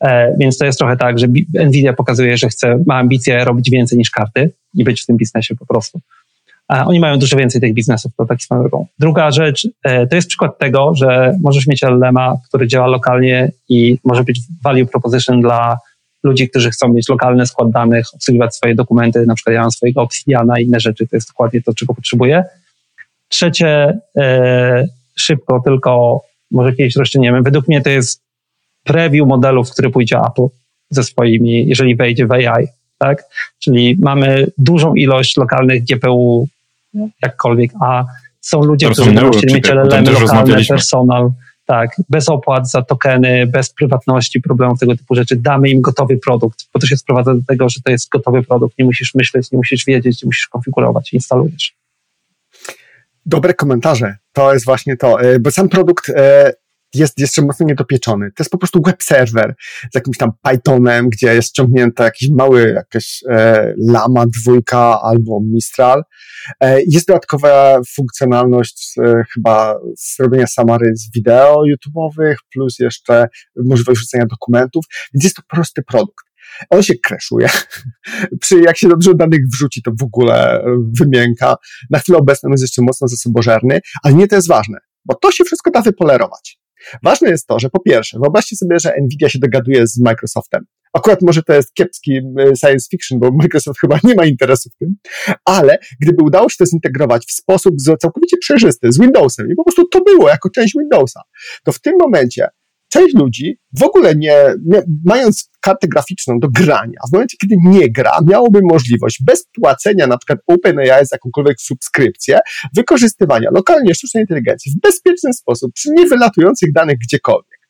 [0.00, 3.98] E, więc to jest trochę tak, że Nvidia pokazuje, że chce, ma ambicje robić więcej
[3.98, 6.00] niż karty i być w tym biznesie po prostu.
[6.68, 8.86] A oni mają dużo więcej tych biznesów, to tak swoją drogą.
[8.98, 13.98] Druga rzecz, e, to jest przykład tego, że możesz mieć LLM-a, który działa lokalnie i
[14.04, 15.78] może być value proposition dla
[16.22, 20.02] ludzi, którzy chcą mieć lokalny skład danych, obsługiwać swoje dokumenty, na przykład ja mam swojego
[20.02, 22.44] Obsidiana i inne rzeczy, to jest dokładnie to, czego potrzebuję.
[23.28, 24.86] Trzecie, e,
[25.18, 27.42] szybko, tylko może kiedyś rozciągniemy.
[27.42, 28.22] Według mnie to jest
[28.84, 30.46] preview modelów, który pójdzie Apple
[30.90, 32.66] ze swoimi, jeżeli wejdzie w AI,
[32.98, 33.24] tak?
[33.58, 36.48] Czyli mamy dużą ilość lokalnych GPU
[37.22, 38.04] jakkolwiek, a
[38.40, 41.30] są ludzie, którzy będą chcieli mieć LLM lokalne, personal,
[41.66, 46.64] tak, bez opłat za tokeny, bez prywatności, problemów tego typu rzeczy, damy im gotowy produkt,
[46.74, 49.56] bo to się sprowadza do tego, że to jest gotowy produkt, nie musisz myśleć, nie
[49.56, 51.76] musisz wiedzieć, nie musisz konfigurować, instalujesz.
[53.26, 56.52] Dobre komentarze, to jest właśnie to, e, bo sam produkt e,
[56.98, 58.26] jest jeszcze mocno niedopieczony.
[58.26, 59.54] To jest po prostu web serwer
[59.92, 66.02] z jakimś tam Pythonem, gdzie jest ściągnięta jakiś mały, jakaś e, Lama dwójka albo Mistral.
[66.60, 69.78] E, jest dodatkowa funkcjonalność e, chyba
[70.16, 73.28] zrobienia samary z wideo YouTube'owych, plus jeszcze
[73.64, 74.84] możliwość wrzucenia dokumentów,
[75.14, 76.26] więc jest to prosty produkt.
[76.70, 77.48] On się kreszuje.
[78.40, 80.64] Przy, jak się dobrze danych wrzuci, to w ogóle
[80.98, 81.56] wymięka.
[81.90, 85.44] Na chwilę obecną jest jeszcze mocno zasobożerny, ale nie to jest ważne, bo to się
[85.44, 86.58] wszystko da wypolerować.
[87.02, 90.64] Ważne jest to, że po pierwsze, wyobraźcie sobie, że Nvidia się dogaduje z Microsoftem.
[90.92, 92.20] Akurat może to jest kiepski
[92.60, 94.96] science fiction, bo Microsoft chyba nie ma interesu w tym,
[95.44, 99.88] ale gdyby udało się to zintegrować w sposób całkowicie przejrzysty z Windowsem i po prostu
[99.88, 101.20] to było jako część Windowsa,
[101.64, 102.48] to w tym momencie
[102.88, 107.90] część ludzi w ogóle nie, nie, mając kartę graficzną do grania, w momencie, kiedy nie
[107.92, 112.38] gra, miałoby możliwość bez płacenia na przykład OpenAI za jakąkolwiek subskrypcję,
[112.76, 117.60] wykorzystywania lokalnie sztucznej inteligencji w bezpieczny sposób przy niewylatujących danych gdziekolwiek.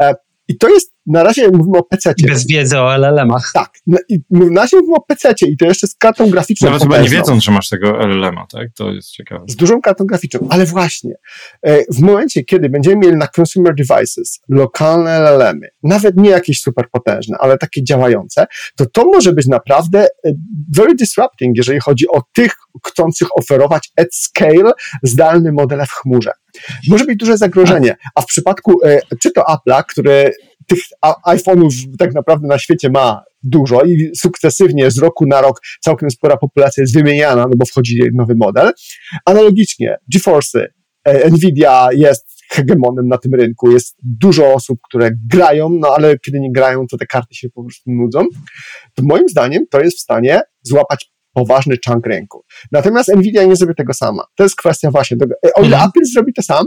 [0.00, 0.14] E,
[0.48, 2.14] I to jest na razie mówimy o PC.
[2.26, 3.50] Bez wiedzy o LLM-ach.
[3.54, 3.70] Tak.
[3.86, 3.98] Na,
[4.30, 6.66] na razie mówimy o PC i to jeszcze z kartą graficzną.
[6.66, 8.68] Nawet chyba nie wiedząc, że masz tego LLM-a, tak?
[8.76, 9.44] To jest ciekawe.
[9.48, 10.46] Z dużą kartą graficzną.
[10.50, 11.14] Ale właśnie,
[11.62, 16.84] e, w momencie, kiedy będziemy mieli na consumer devices lokalne LLM-y, nawet nie jakieś super
[16.92, 18.46] potężne, ale takie działające,
[18.76, 20.32] to to może być naprawdę e,
[20.76, 22.52] very disrupting, jeżeli chodzi o tych
[22.86, 24.72] chcących oferować at scale
[25.02, 26.30] zdalny modele w chmurze.
[26.88, 30.32] Może być duże zagrożenie, a w przypadku e, czy to Apple'a, który
[30.72, 30.84] tych
[31.26, 36.36] iPhone'ów tak naprawdę na świecie ma dużo i sukcesywnie z roku na rok całkiem spora
[36.36, 38.72] populacja jest wymieniana, no bo wchodzi nowy model.
[39.24, 40.68] Analogicznie GeForce,
[41.04, 43.70] e, Nvidia jest hegemonem na tym rynku.
[43.70, 47.64] Jest dużo osób, które grają, no ale kiedy nie grają, to te karty się po
[47.64, 48.24] prostu nudzą.
[48.94, 52.44] To moim zdaniem to jest w stanie złapać poważny chunk rynku.
[52.72, 54.24] Natomiast Nvidia nie zrobi tego sama.
[54.36, 55.34] To jest kwestia właśnie tego.
[55.46, 55.88] E, o ile mhm.
[55.88, 56.66] Apple zrobi to sam,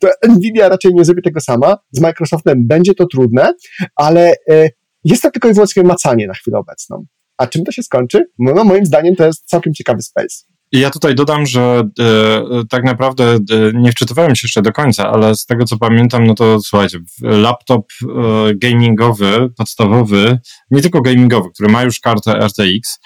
[0.00, 1.76] to Nvidia raczej nie zrobi tego sama.
[1.92, 3.52] Z Microsoftem będzie to trudne,
[3.96, 4.68] ale e,
[5.04, 7.04] jest to tylko i wyłącznie macanie na chwilę obecną.
[7.38, 8.24] A czym to się skończy?
[8.38, 10.50] No, no moim zdaniem to jest całkiem ciekawy space.
[10.72, 13.38] Ja tutaj dodam, że e, tak naprawdę e,
[13.74, 17.86] nie wczytywałem się jeszcze do końca, ale z tego co pamiętam, no to słuchajcie, laptop
[18.02, 18.06] e,
[18.54, 20.38] gamingowy, podstawowy,
[20.70, 22.98] nie tylko gamingowy, który ma już kartę RTX,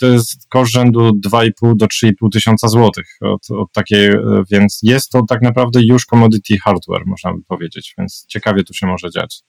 [0.00, 4.18] to jest koszt rzędu 2,5 do 3,5 tysiąca złotych od, od takiej, e,
[4.50, 8.86] więc jest to tak naprawdę już commodity hardware, można by powiedzieć, więc ciekawie tu się
[8.86, 9.40] może dziać.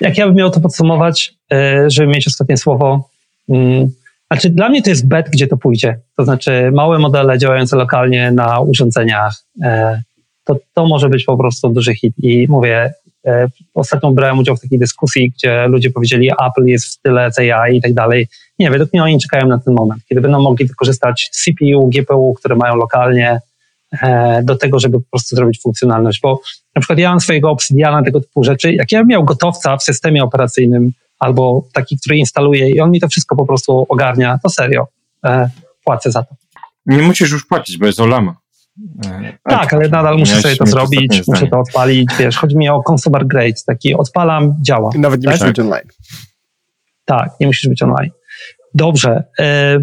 [0.00, 3.08] Jak ja bym miał to podsumować, e, żeby mieć ostatnie słowo,
[4.30, 5.98] znaczy dla mnie to jest bet, gdzie to pójdzie.
[6.16, 9.44] To znaczy małe modele działające lokalnie na urządzeniach,
[10.44, 12.14] to, to może być po prostu duży hit.
[12.22, 12.94] I mówię,
[13.74, 17.82] ostatnio brałem udział w takiej dyskusji, gdzie ludzie powiedzieli, Apple jest w tyle AI i
[17.82, 18.28] tak dalej.
[18.58, 22.56] Nie, według mnie oni czekają na ten moment, kiedy będą mogli wykorzystać CPU, GPU, które
[22.56, 23.40] mają lokalnie
[24.02, 26.40] e, do tego, żeby po prostu zrobić funkcjonalność, bo
[26.74, 29.82] na przykład ja mam swojego Obsidiana, tego typu rzeczy, jak ja bym miał gotowca w
[29.82, 34.48] systemie operacyjnym albo taki, który instaluje i on mi to wszystko po prostu ogarnia, to
[34.48, 34.86] serio,
[35.24, 35.50] e,
[35.84, 36.34] płacę za to.
[36.86, 38.43] Nie musisz już płacić, bo jest Olama.
[39.06, 41.50] E, Tak, ale nadal muszę sobie to zrobić, muszę zdanie.
[41.50, 44.90] to odpalić, wiesz, chodzi mi o consumer grade, taki odpalam, działa.
[44.98, 45.32] Nawet nie Tak?
[45.34, 45.88] musisz być online.
[47.04, 48.10] Tak, nie musisz być online.
[48.74, 49.24] Dobrze.
[49.40, 49.78] E,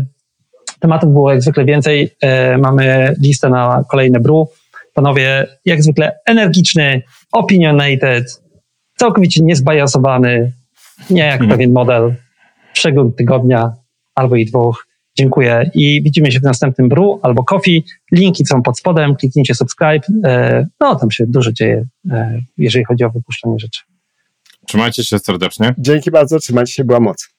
[0.79, 2.15] tematów było jak zwykle więcej.
[2.21, 4.49] E, mamy listę na kolejne bru.
[4.93, 8.41] Panowie, jak zwykle energiczny, opinionated,
[8.97, 10.51] całkowicie niezbajasowany,
[11.09, 11.49] nie jak Mhm.
[11.51, 12.15] pewien model.
[12.73, 13.73] Przegląd tygodnia
[14.15, 14.87] albo i dwóch.
[15.18, 17.84] Dziękuję i widzimy się w następnym bru albo coffee.
[18.12, 20.07] Linki są pod spodem, kliknijcie subscribe.
[20.26, 23.82] E, no, tam się dużo dzieje, e, jeżeli chodzi o wypuszczanie rzeczy.
[24.68, 25.76] Trzymajcie się serdecznie.
[25.78, 27.30] Dzięki bardzo, trzymajcie się, była moc.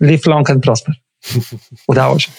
[0.00, 0.94] Live long and prosper.
[1.88, 2.30] Udało się.